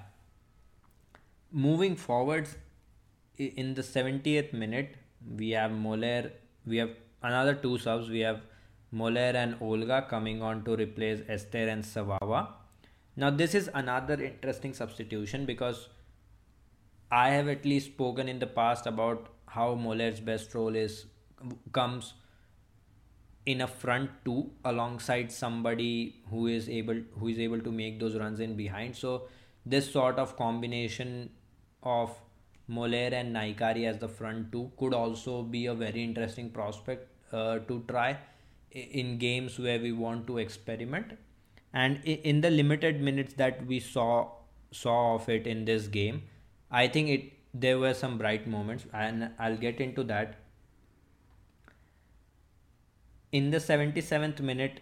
[1.53, 2.57] moving forwards
[3.47, 4.97] in the 70th minute
[5.37, 6.31] we have Møller
[6.67, 6.91] we have
[7.23, 8.09] another two subs.
[8.09, 8.43] We have
[8.93, 12.49] Møller and Olga coming on to replace Esther and Svava
[13.15, 15.89] now this is another interesting substitution because
[17.11, 21.05] I have at least spoken in the past about how Møller's best role is
[21.73, 22.15] comes
[23.45, 28.17] in a front two alongside somebody who is able who is able to make those
[28.17, 28.97] runs in behind.
[28.97, 29.29] So
[29.67, 31.31] this sort of combination
[31.83, 32.17] of
[32.77, 37.59] Møller and Nahikari as the front two could also be a very interesting prospect uh,
[37.71, 38.17] to try
[38.71, 41.19] in games where we want to experiment.
[41.75, 44.31] And in the limited minutes that we saw
[44.71, 46.23] saw of it in this game,
[46.71, 50.39] I think it there were some bright moments, and I'll get into that.
[53.31, 54.81] In the 77th minute,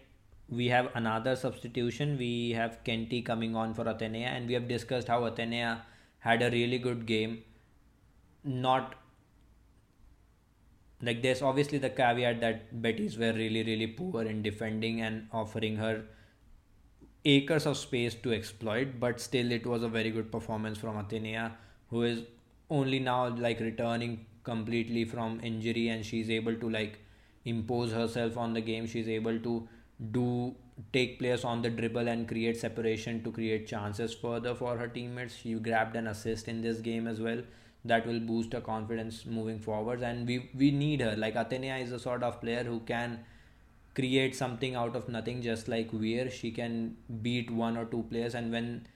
[0.49, 2.17] we have another substitution.
[2.19, 5.81] We have Kenti coming on for Athenea, and we have discussed how Athenea
[6.19, 7.43] had a really good game
[8.45, 8.95] not
[11.03, 15.77] like there's obviously the caveat that Betis were really really poor in defending and offering
[15.77, 16.03] her
[17.25, 21.53] acres of space to exploit but still it was a very good performance from Athenea
[21.89, 22.23] who is
[22.71, 26.99] only now like returning completely from injury and she's able to like
[27.45, 28.87] impose herself on the game.
[28.87, 29.69] She's able to
[30.13, 30.55] do
[30.95, 35.37] take players on the dribble and create separation to create chances further for her teammates.
[35.37, 37.43] She grabbed an assist in this game as well
[37.85, 40.03] that will boost her confidence moving forwards.
[40.03, 41.17] And we we need her.
[41.17, 43.21] Like Athenea is a sort of player who can
[43.95, 46.31] create something out of nothing just like Weir.
[46.31, 48.87] She can beat one or two players and when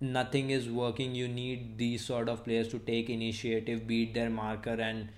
[0.00, 4.72] nothing is working you need these sort of players to take initiative beat their marker
[4.72, 5.08] and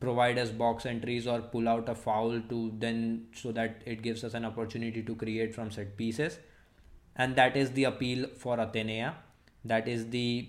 [0.00, 4.24] provide us box entries or pull out a foul to then so that it gives
[4.24, 6.38] us an opportunity to create from set pieces.
[7.16, 9.14] And that is the appeal for Athenea
[9.64, 10.48] that is the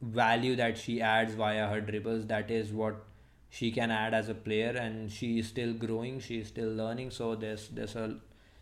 [0.00, 3.04] value that she adds via her dribbles that is what
[3.50, 7.10] she can add as a player and she is still growing she is still learning
[7.10, 8.16] so there's there's a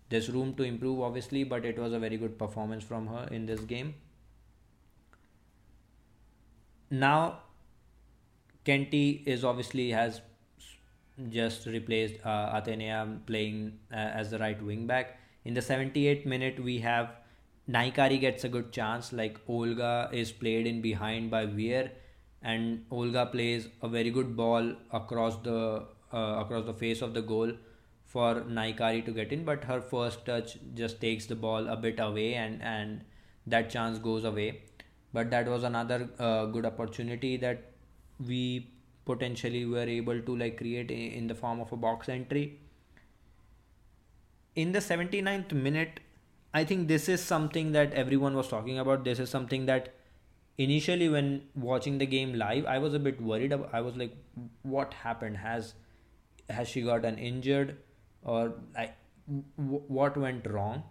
[0.09, 3.47] there's room to improve obviously but it was a very good performance from her in
[3.47, 3.95] this game
[6.91, 7.39] now
[8.65, 10.21] Kenti is obviously has
[11.31, 15.19] just replaced uh, Athenea playing uh, as the right wing back.
[15.45, 17.11] In the 78th minute, we have
[17.69, 19.13] Nahikari gets a good chance.
[19.13, 21.91] Like Olga is played in behind by Weir,
[22.43, 27.23] and Olga plays a very good ball across the uh, across the face of the
[27.23, 27.53] goal
[28.05, 29.45] for Nahikari to get in.
[29.45, 33.05] But her first touch just takes the ball a bit away, and and
[33.47, 34.63] that chance goes away
[35.13, 37.63] but that was another uh, good opportunity that
[38.27, 38.71] we
[39.05, 42.59] potentially were able to like create in the form of a box entry
[44.55, 46.01] in the 79th minute
[46.55, 49.05] i think this is something that everyone was talking about.
[49.05, 49.95] This is something that
[50.57, 54.17] initially when watching the game live i was a bit worried about, i was like
[54.63, 55.37] what happened?
[55.37, 55.75] Has
[56.51, 57.77] has she gotten injured
[58.23, 58.97] or like
[59.59, 60.83] w- what went wrong?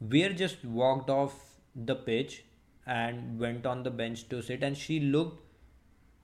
[0.00, 1.34] Weir just walked off
[1.74, 2.44] the pitch
[2.86, 5.40] and went on the bench to sit and she looked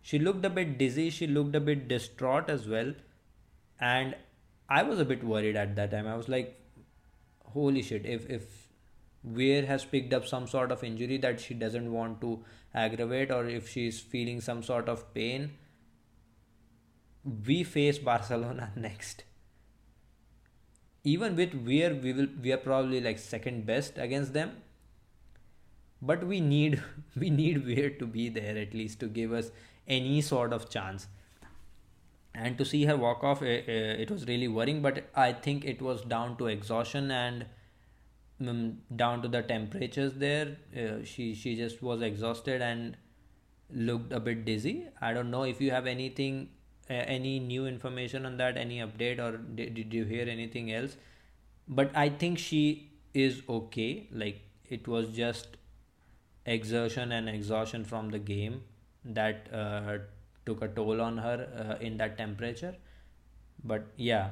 [0.03, 2.95] she looked a bit dizzy she looked a bit distraught as well.
[3.81, 4.17] And
[4.69, 6.07] i was a bit worried at that time.
[6.07, 6.55] I was like
[7.45, 8.68] holy shit if if
[9.25, 12.45] Weir has picked up some sort of injury that she doesn't want to
[12.75, 15.51] aggravate or if she's feeling some sort of pain
[17.47, 19.25] we face barcelona next.
[21.05, 24.53] Even with Weir we will we are probably like second best against them
[26.01, 26.83] but we need
[27.17, 29.51] we need Weir to be there at least to give us
[29.87, 31.09] any sort of chance.
[32.35, 35.65] And to see her walk off eh, eh, it was really worrying but i think
[35.65, 37.47] it was down to exhaustion and
[38.41, 42.97] down to the temperatures there uh, she she just was exhausted and
[43.71, 44.87] looked a bit dizzy.
[45.01, 46.49] I don't know if you have anything
[46.89, 50.97] uh, any new information on that any update or did, did you hear anything else?
[51.67, 54.09] But i think she is okay.
[54.13, 55.57] Like it was just
[56.47, 58.63] exertion and exhaustion from the game
[59.05, 59.99] that uh,
[60.47, 62.77] took a toll on her uh, in that temperature.
[63.65, 64.31] But yeah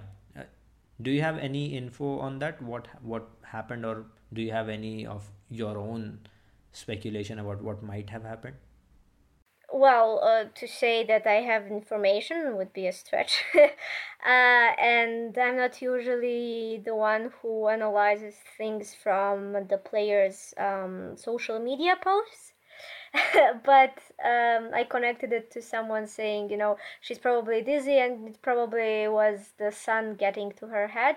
[1.00, 5.06] do you have any info on that what what happened or do you have any
[5.06, 6.20] of your own
[6.72, 8.56] speculation about what might have happened
[9.72, 13.44] well, uh, to say that I have information would be a stretch.
[13.54, 13.68] uh,
[14.26, 21.96] and I'm not usually the one who analyzes things from the players' um, social media
[22.00, 22.52] posts.
[23.64, 28.42] but um, I connected it to someone saying, you know, she's probably dizzy and it
[28.42, 31.16] probably was the sun getting to her head.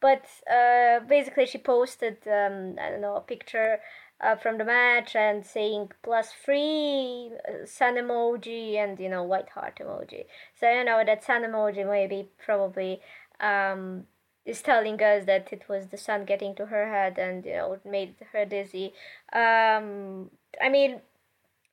[0.00, 3.80] But uh, basically, she posted, um, I don't know, a picture
[4.20, 9.48] uh, from the match and saying plus three uh, sun emoji and you know white
[9.50, 10.24] heart emoji
[10.58, 13.00] so you know that sun emoji maybe probably
[13.40, 14.04] um,
[14.46, 17.72] is telling us that it was the sun getting to her head and you know
[17.72, 18.92] it made her dizzy
[19.32, 20.30] um,
[20.60, 21.00] i mean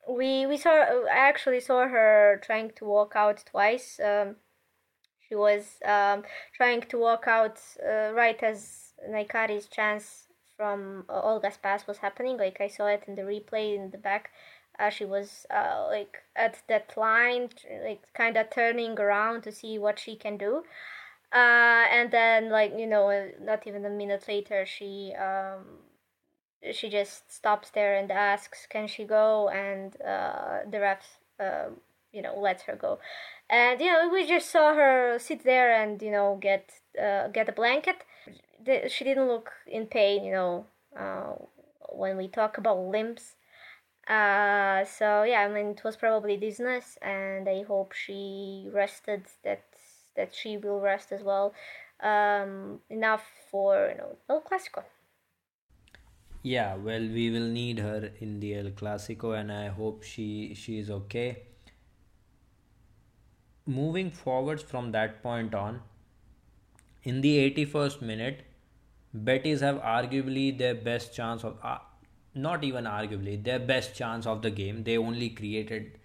[0.08, 4.36] we we saw i actually saw her trying to walk out twice um,
[5.30, 6.24] she was um,
[6.56, 10.26] trying to walk out uh, right as Nahikari's chance
[10.56, 12.36] from uh, Olga's pass was happening.
[12.36, 14.30] Like I saw it in the replay in the back.
[14.78, 17.50] Uh, she was uh, like at that line,
[17.84, 20.64] like kind of turning around to see what she can do.
[21.32, 25.78] Uh, and then like you know, not even a minute later, she um,
[26.72, 31.70] she just stops there and asks, "Can she go?" And uh, the ref, uh,
[32.12, 32.98] you know, lets her go.
[33.48, 37.48] And you know, we just saw her sit there and you know get uh, get
[37.48, 38.04] a blanket
[38.88, 40.66] she didn't look in pain, you know,
[40.98, 41.32] uh,
[41.90, 43.34] when we talk about limbs.
[44.08, 49.24] Uh, so yeah, I mean, it was probably dizziness, and I hope she rested.
[49.44, 49.62] That
[50.16, 51.54] that she will rest as well,
[52.00, 54.82] um, enough for you know El Clasico.
[56.42, 60.78] Yeah, well, we will need her in the El Clasico, and I hope she she
[60.78, 61.44] is okay.
[63.64, 65.80] Moving forwards from that point on,
[67.02, 68.42] in the 81st minute,
[69.14, 71.78] Betis have arguably their best chance of, uh,
[72.34, 74.84] not even arguably, their best chance of the game.
[74.84, 75.98] They only created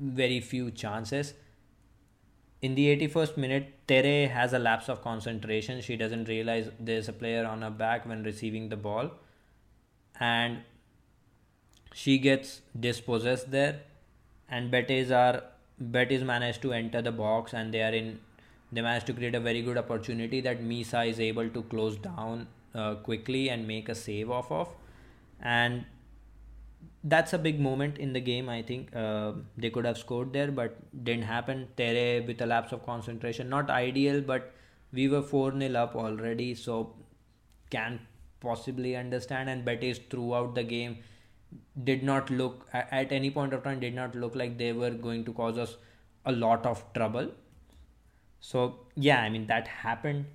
[0.00, 1.34] very few chances.
[2.62, 5.80] in the 81st minute, Tere has a lapse of concentration.
[5.80, 9.10] She doesn't realize there's a player on her back when receiving the ball,
[10.20, 10.58] and
[11.92, 13.80] she gets dispossessed there.
[14.48, 15.42] And Betis are
[15.78, 18.20] Betis managed to enter the box, and they are in.
[18.72, 22.48] They managed to create a very good opportunity that Misa is able to close down
[22.74, 24.68] uh, quickly and make a save off of,
[25.40, 25.84] and
[27.04, 28.48] that's a big moment in the game.
[28.48, 31.68] I think uh, they could have scored there, but didn't happen.
[31.76, 34.52] Tere with a lapse of concentration, not ideal, but
[34.92, 36.94] we were 4 0 up already, so
[37.70, 38.00] can
[38.40, 39.48] possibly understand.
[39.48, 40.98] And Betis throughout the game
[41.84, 45.24] did not look, at any point of time, did not look like they were going
[45.24, 45.76] to cause us
[46.24, 47.30] a lot of trouble.
[48.40, 50.26] So, yeah, I mean, that happened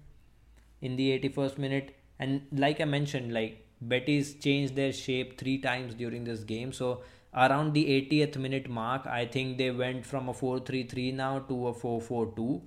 [0.81, 1.95] in the 81st minute.
[2.19, 6.71] And like I mentioned, like Betis changed their shape three times during this game.
[6.71, 7.01] So
[7.33, 11.73] around the 80th minute mark, I think they went from a 4-3-3 now to a
[11.73, 12.61] 4-4-2.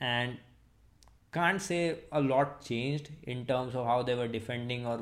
[0.00, 0.38] And
[1.32, 5.00] can't say a lot changed in terms of how they were defending or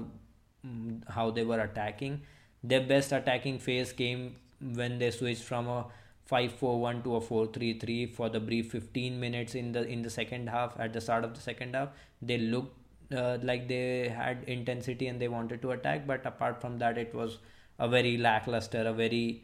[0.67, 2.23] mm, how they were attacking.
[2.63, 5.87] Their best attacking phase came when they switched from a
[6.31, 10.79] 5-4-1 to a 4-3-3 for the brief 15 minutes in the in the second half
[10.79, 11.89] at the start of the second half
[12.23, 12.77] they looked
[13.13, 17.13] uh, like they had intensity and they wanted to attack but apart from that it
[17.13, 17.39] was
[17.81, 19.43] a very lackluster a very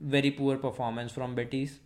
[0.00, 1.78] very poor performance from Betis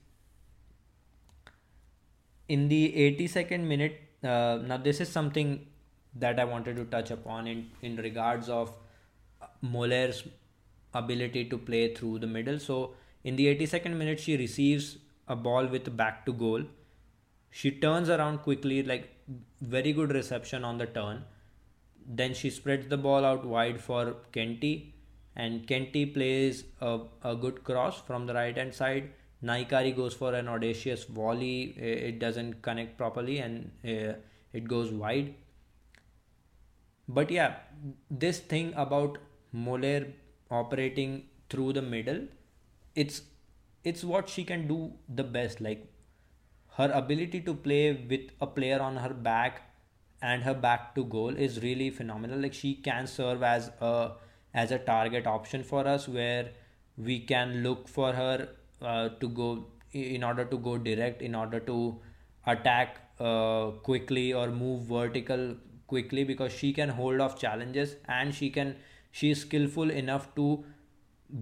[2.48, 5.66] in the 82nd minute uh, now this is something
[6.14, 8.72] that I wanted to touch upon in in regards of
[9.62, 10.24] Møller's
[10.94, 14.96] ability to play through the middle so in the 82nd minute she receives
[15.28, 16.62] a ball with back to goal
[17.50, 19.08] she turns around quickly like
[19.60, 21.24] very good reception on the turn.
[22.06, 24.92] Then she spreads the ball out wide for Kenti,
[25.36, 29.10] and Kenti plays a, a good cross from the right hand side.
[29.42, 31.74] Nahikari goes for an audacious volley.
[31.78, 34.14] It doesn't connect properly and uh,
[34.52, 35.34] it goes wide.
[37.08, 37.56] But yeah,
[38.10, 39.18] this thing about
[39.54, 40.12] Møller
[40.50, 42.26] operating through the middle,
[42.94, 43.22] it's
[43.84, 45.60] it's what she can do the best.
[45.60, 45.86] Like
[46.76, 49.62] her ability to play with a player on her back
[50.20, 54.12] and her back to goal is really phenomenal like she can serve as a
[54.54, 56.50] as a target option for us where
[56.96, 58.48] we can look for her
[58.82, 61.98] uh, to go in order to go direct in order to
[62.46, 65.56] attack uh, quickly or move vertical
[65.86, 68.76] quickly because she can hold off challenges and she can
[69.10, 70.64] she is skillful enough to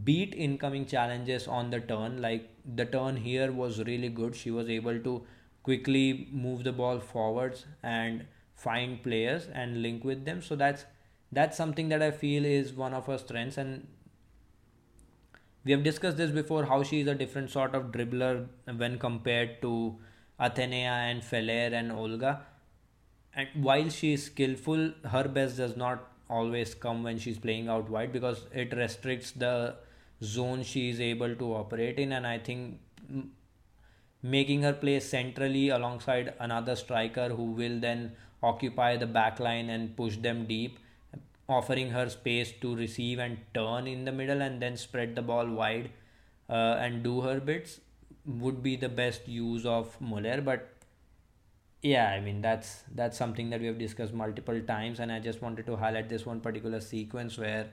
[0.04, 2.20] beat incoming challenges on the turn.
[2.20, 4.34] Like the turn here was really good.
[4.34, 5.24] She was able to
[5.62, 10.42] quickly move the ball forwards and find players and link with them.
[10.42, 10.84] So that's
[11.32, 13.58] that's something that i feel is one of her strengths.
[13.58, 13.86] And
[15.66, 19.60] we have discussed this before how she is a different sort of dribbler when compared
[19.62, 19.96] to
[20.38, 22.42] Athenea and Feller and Olga.
[23.34, 27.90] And while she is skillful her best does not always come when she's playing out
[27.90, 29.74] wide because it restricts the
[30.22, 32.12] zone she is able to operate in.
[32.12, 32.78] And i think
[34.22, 39.96] making her play centrally alongside another striker who will then occupy the back line and
[39.96, 40.78] push them deep
[41.48, 45.46] offering her space to receive and turn in the middle and then spread the ball
[45.46, 45.90] wide
[46.50, 47.80] uh, and do her bits
[48.24, 50.72] would be the best use of Møller but
[51.82, 55.40] yeah i mean that's that's something that we have discussed multiple times and i just
[55.40, 57.68] wanted to highlight this one particular sequence where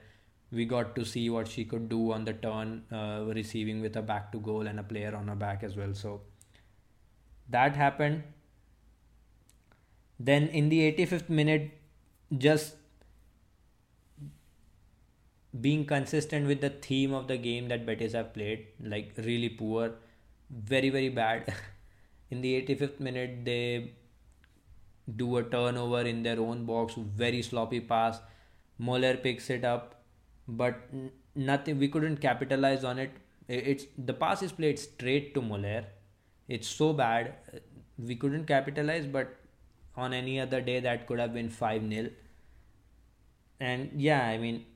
[0.54, 4.02] we got to see what she could do on the turn uh, receiving with a
[4.02, 5.94] back to goal and a player on her back as well.
[5.94, 6.22] So
[7.50, 8.24] that happened.
[10.20, 11.72] Then in the 85th minute
[12.38, 12.76] just
[15.62, 19.92] being consistent with the theme of the game that Betis have played like really poor
[20.50, 21.54] very very bad.
[22.32, 23.92] In the 85th minute they
[25.16, 28.20] do a turnover in their own box very sloppy pass.
[28.80, 30.04] Møller picks it up
[30.48, 30.76] but
[31.36, 33.12] nothing we couldn't capitalize on it.
[33.48, 35.86] It's the pass is played straight to Møller.
[36.48, 37.34] It's so bad
[38.00, 39.36] we couldn't capitalize but
[39.96, 42.10] on any other day that could have been 5 nil.
[43.60, 44.73] And yeah i mean uh,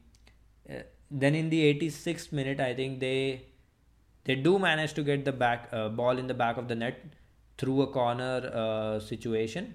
[1.09, 3.45] then in the 86th minute i think they
[4.25, 7.03] they do manage to get the back uh, ball in the back of the net
[7.57, 9.73] through a corner uh, situation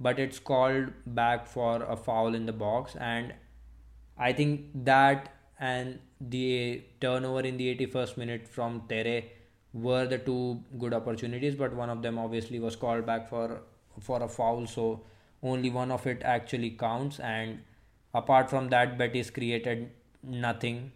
[0.00, 3.32] but it's called back for a foul in the box and
[4.18, 9.24] i think that and the turnover in the 81st minute from Tere
[9.72, 13.60] were the two good opportunities, but one of them obviously was called back for
[14.00, 15.02] for a foul, so
[15.42, 17.20] only one of it actually counts.
[17.20, 17.60] And
[18.12, 19.90] apart from that, Betis created
[20.26, 20.92] nothing.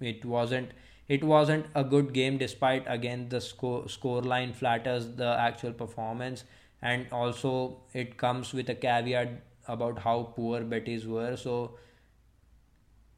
[0.00, 0.70] It wasn't
[1.08, 6.44] it wasn't a good game despite again the score score line flatters the actual performance.
[6.82, 11.36] And also it comes with a caveat about how poor Betis were.
[11.36, 11.78] So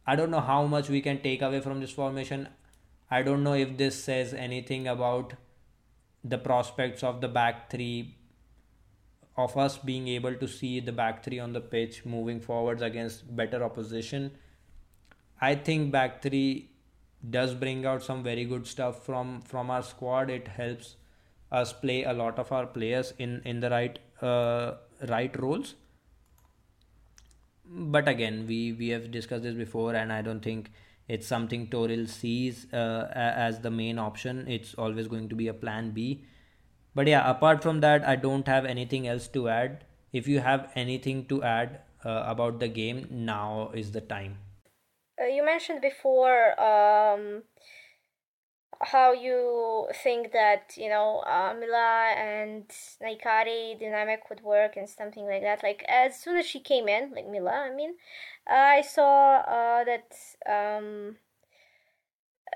[0.07, 2.49] I don't know how much we can take away from this formation.
[3.11, 5.35] I don't know if this says anything about
[6.25, 8.17] the prospects of the back three
[9.37, 13.35] of us being able to see the back three on the pitch moving forwards against
[13.35, 14.31] better opposition
[15.43, 16.71] I think back three
[17.29, 20.31] does bring out some very good stuff from from our squad.
[20.31, 20.95] It helps
[21.61, 24.75] us play a lot of our players in in the right uh,
[25.09, 25.75] right roles.
[27.97, 30.71] But again we we have discussed this before and i don't think
[31.17, 34.47] it's something toril sees uh, as the main option.
[34.59, 36.25] It's always going to be a plan b.
[36.95, 39.85] But yeah apart from that i don't have anything else to add.
[40.23, 44.39] If you have anything to add uh, about the game now is the time
[45.27, 47.43] you mentioned before um,
[48.81, 52.69] how you think that you know uh, Mila and
[53.03, 55.63] Nahikari dynamic would work and something like that.
[55.63, 57.95] Like as soon as she came in, like Mila, I mean,
[58.51, 60.13] uh, I saw uh, that
[60.49, 61.17] um,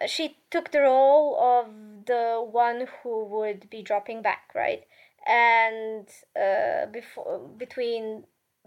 [0.06, 4.84] she took the role of the one who would be dropping back, right?
[5.26, 6.08] And
[6.40, 8.24] uh, before between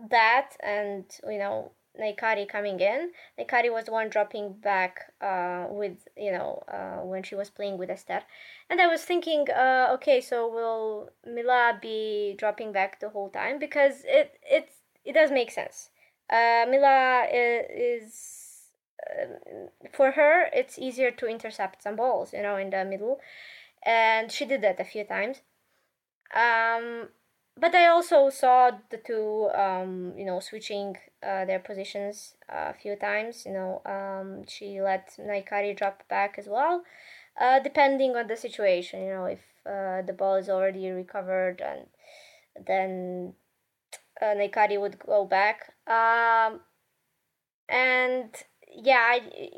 [0.09, 3.11] that and you know Nahikari coming in.
[3.37, 7.77] Nahikari was the one dropping back uh, with, you know, uh, when she was playing
[7.77, 8.21] with Esther.
[8.69, 13.59] And I was thinking, uh, okay, so will Mila be dropping back the whole time?
[13.59, 14.69] Because it it,
[15.03, 15.89] it does make sense.
[16.29, 18.69] Uh, Mila is,
[19.09, 23.19] uh, for her, it's easier to intercept some balls, you know, in the middle.
[23.83, 25.41] And she did that a few times.
[26.35, 27.09] Um,
[27.59, 32.95] but I also saw the two, um, you know, switching uh, their positions a few
[32.95, 33.43] times.
[33.45, 36.83] You know, um, she let Nahikari drop back as well,
[37.39, 39.01] uh, depending on the situation.
[39.03, 41.87] You know, if uh, the ball is already recovered, and
[42.65, 43.33] then
[44.21, 45.73] uh, Nahikari would go back.
[45.87, 46.61] Um,
[47.67, 48.35] and
[48.73, 49.49] yeah, I,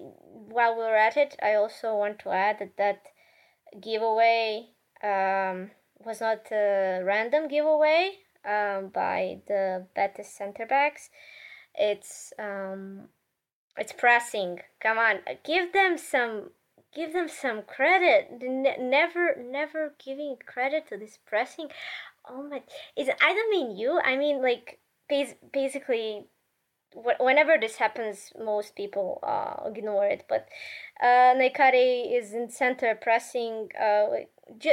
[0.49, 4.69] while we're at it, I also want to add that that giveaway.
[5.03, 5.71] Um,
[6.05, 8.11] was not a random giveaway
[8.45, 11.09] um, by the Betis center backs.
[11.75, 13.07] It's um,
[13.77, 14.59] it's pressing.
[14.81, 16.51] Come on, give them some
[16.93, 18.29] give them some credit.
[18.43, 21.69] N- never never giving credit to this pressing.
[22.29, 22.61] Oh my!
[22.95, 23.99] Is I don't mean you.
[24.03, 24.79] I mean like
[25.09, 26.27] bas- basically
[26.93, 30.25] whenever this happens, most people uh, ignore it.
[30.27, 30.47] But
[31.01, 33.69] uh, is in center pressing.
[33.79, 34.07] Uh,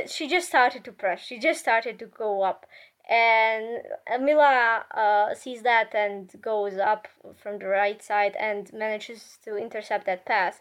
[0.06, 1.20] she just started to press.
[1.20, 2.66] She just started to go up,
[3.08, 3.82] and
[4.20, 10.06] Mila uh, sees that and goes up from the right side and manages to intercept
[10.06, 10.60] that pass.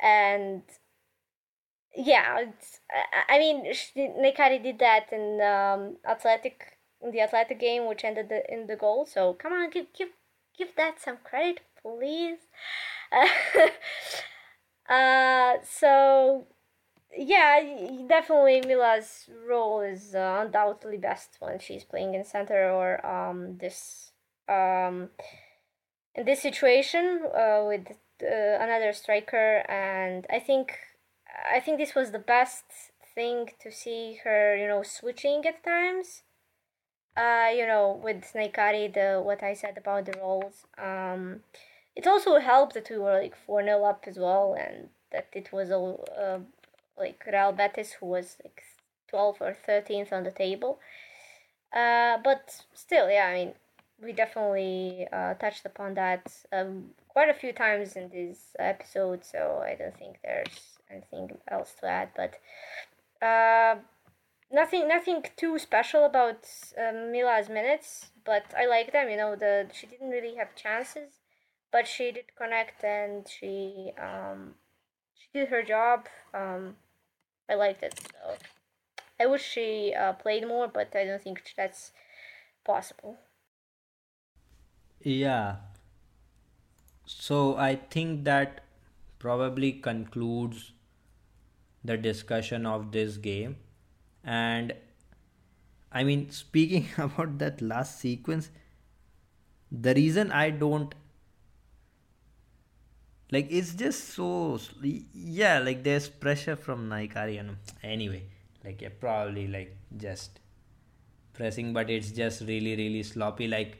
[0.00, 0.62] And
[1.96, 2.46] yeah,
[3.28, 6.78] I mean, Nahikari did that in um, Athletic
[7.12, 9.06] the Athletic game, which ended the, in the goal.
[9.06, 10.08] So come on, give give
[10.56, 12.38] give that some credit, please.
[14.88, 16.46] uh, so
[17.16, 17.60] yeah,
[18.08, 24.10] definitely Mila's role is uh, undoubtedly best when she's playing in center or um this
[24.48, 25.10] um
[26.14, 27.86] in this situation uh, with
[28.22, 28.26] uh,
[28.60, 30.76] another striker and I think
[31.52, 32.64] I think this was the best
[33.14, 36.23] thing to see her you know switching at times
[37.16, 41.40] uh you know with Nahikari the what I said about the roles um
[41.96, 45.52] it also helped that we were like 4 0 up as well and that it
[45.52, 46.38] was all uh,
[46.98, 48.62] like Real Betis, who was like
[49.12, 50.80] 12th or 13th on the table.
[51.72, 53.52] Uh, but still, yeah, I mean,
[54.02, 59.62] we definitely uh, touched upon that um, quite a few times in this episode, so
[59.64, 62.10] I don't think there's anything else to add.
[62.16, 62.38] But
[63.24, 63.76] uh,
[64.54, 66.48] nothing, nothing too special about
[66.78, 69.10] um, Mila's minutes, but I like them.
[69.10, 71.20] You know, the she didn't really have chances,
[71.72, 74.54] but she did connect and she um,
[75.14, 76.08] she did her job.
[76.32, 76.76] Um,
[77.48, 78.00] I liked it.
[78.00, 78.36] So
[79.20, 81.92] I wish she uh, played more, but I don't think that's
[82.64, 83.18] possible.
[85.02, 85.56] Yeah.
[87.06, 88.62] So I think that
[89.18, 90.72] probably concludes
[91.84, 93.56] the discussion of this game.
[94.24, 94.74] And
[95.92, 98.50] I mean, speaking about that last sequence,
[99.70, 100.94] the reason I don't
[103.32, 104.60] like it's just so
[105.12, 108.22] yeah like there's pressure from Nahikari and anyway
[108.64, 110.38] like yeah probably like just
[111.32, 113.78] pressing but it's just really really sloppy like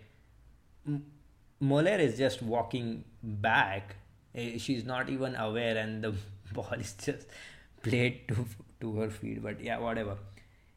[1.62, 3.96] Møller is just walking back
[4.34, 6.14] eh, she's not even aware and the
[6.52, 7.28] ball is just
[7.82, 8.46] played to
[8.80, 9.42] to her feet.
[9.42, 10.16] But yeah, whatever.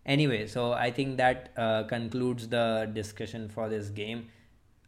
[0.07, 4.29] Anyway, so I think that uh, concludes the discussion for this game.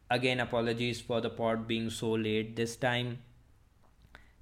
[0.09, 3.19] Again, apologies for the pod being so late this time.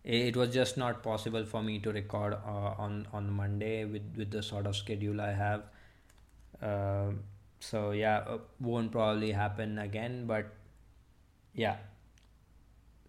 [0.03, 4.31] It was just not possible for me to record uh, on on Monday with with
[4.31, 5.63] the sort of schedule I have.
[6.61, 7.11] Uh,
[7.59, 10.25] so yeah, uh, won't probably happen again.
[10.27, 10.53] But
[11.53, 11.77] yeah,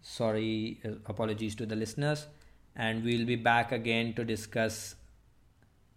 [0.01, 2.25] sorry, uh, apologies to the listeners,
[2.75, 4.95] and we'll be back again to discuss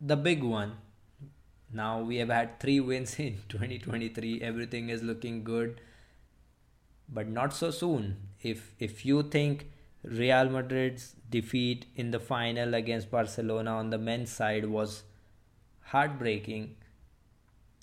[0.00, 0.76] the big one.
[1.72, 4.42] Now we have had three wins in 2023.
[4.42, 5.80] Everything is looking good,
[7.08, 8.16] but not so soon.
[8.42, 9.66] If if you think
[10.02, 15.02] Real Madrid's defeat in the final against Barcelona on the men's side was
[15.92, 16.76] heartbreaking,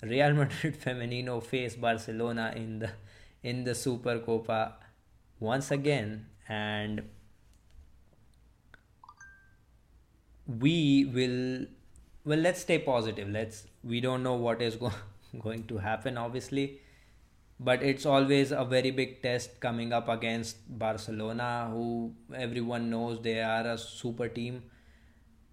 [0.02, 2.90] Real Madrid Femenino face Barcelona in the
[3.42, 4.74] in the Super Copa
[5.40, 7.02] once again and
[10.46, 11.66] we will
[12.24, 14.92] well let's stay positive let's we don't know what is go-
[15.40, 16.80] going to happen obviously.
[17.60, 23.40] But it's always a very big test coming up against Barcelona who everyone knows they
[23.42, 24.62] are a super team.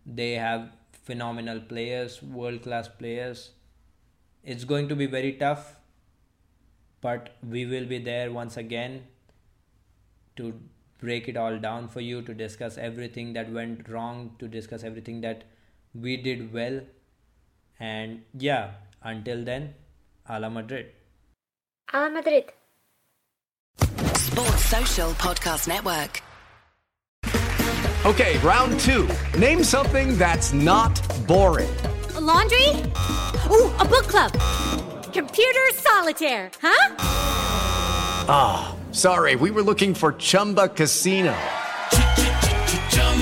[0.06, 0.72] They have
[1.04, 3.52] phenomenal players world class players.
[4.44, 5.76] It's going to be very tough
[7.02, 9.08] but we will be there once again
[10.36, 10.54] to
[11.00, 15.22] break it all down for you to discuss everything that went wrong to discuss everything
[15.22, 15.44] that
[15.94, 16.82] we did well
[17.80, 18.72] and yeah
[19.04, 19.74] until then
[20.26, 20.94] hala madrid
[21.90, 22.52] Hala Madrid.
[23.80, 26.22] Sports Social Podcast Network.
[28.06, 29.08] Okay, round two.
[29.40, 31.74] Name something that's not boring.
[32.16, 32.68] A laundry?
[33.50, 34.34] Ooh, a book club.
[35.14, 36.96] Computer solitaire, huh?
[38.28, 41.34] Ah, oh, sorry, we were looking for Chumba Casino.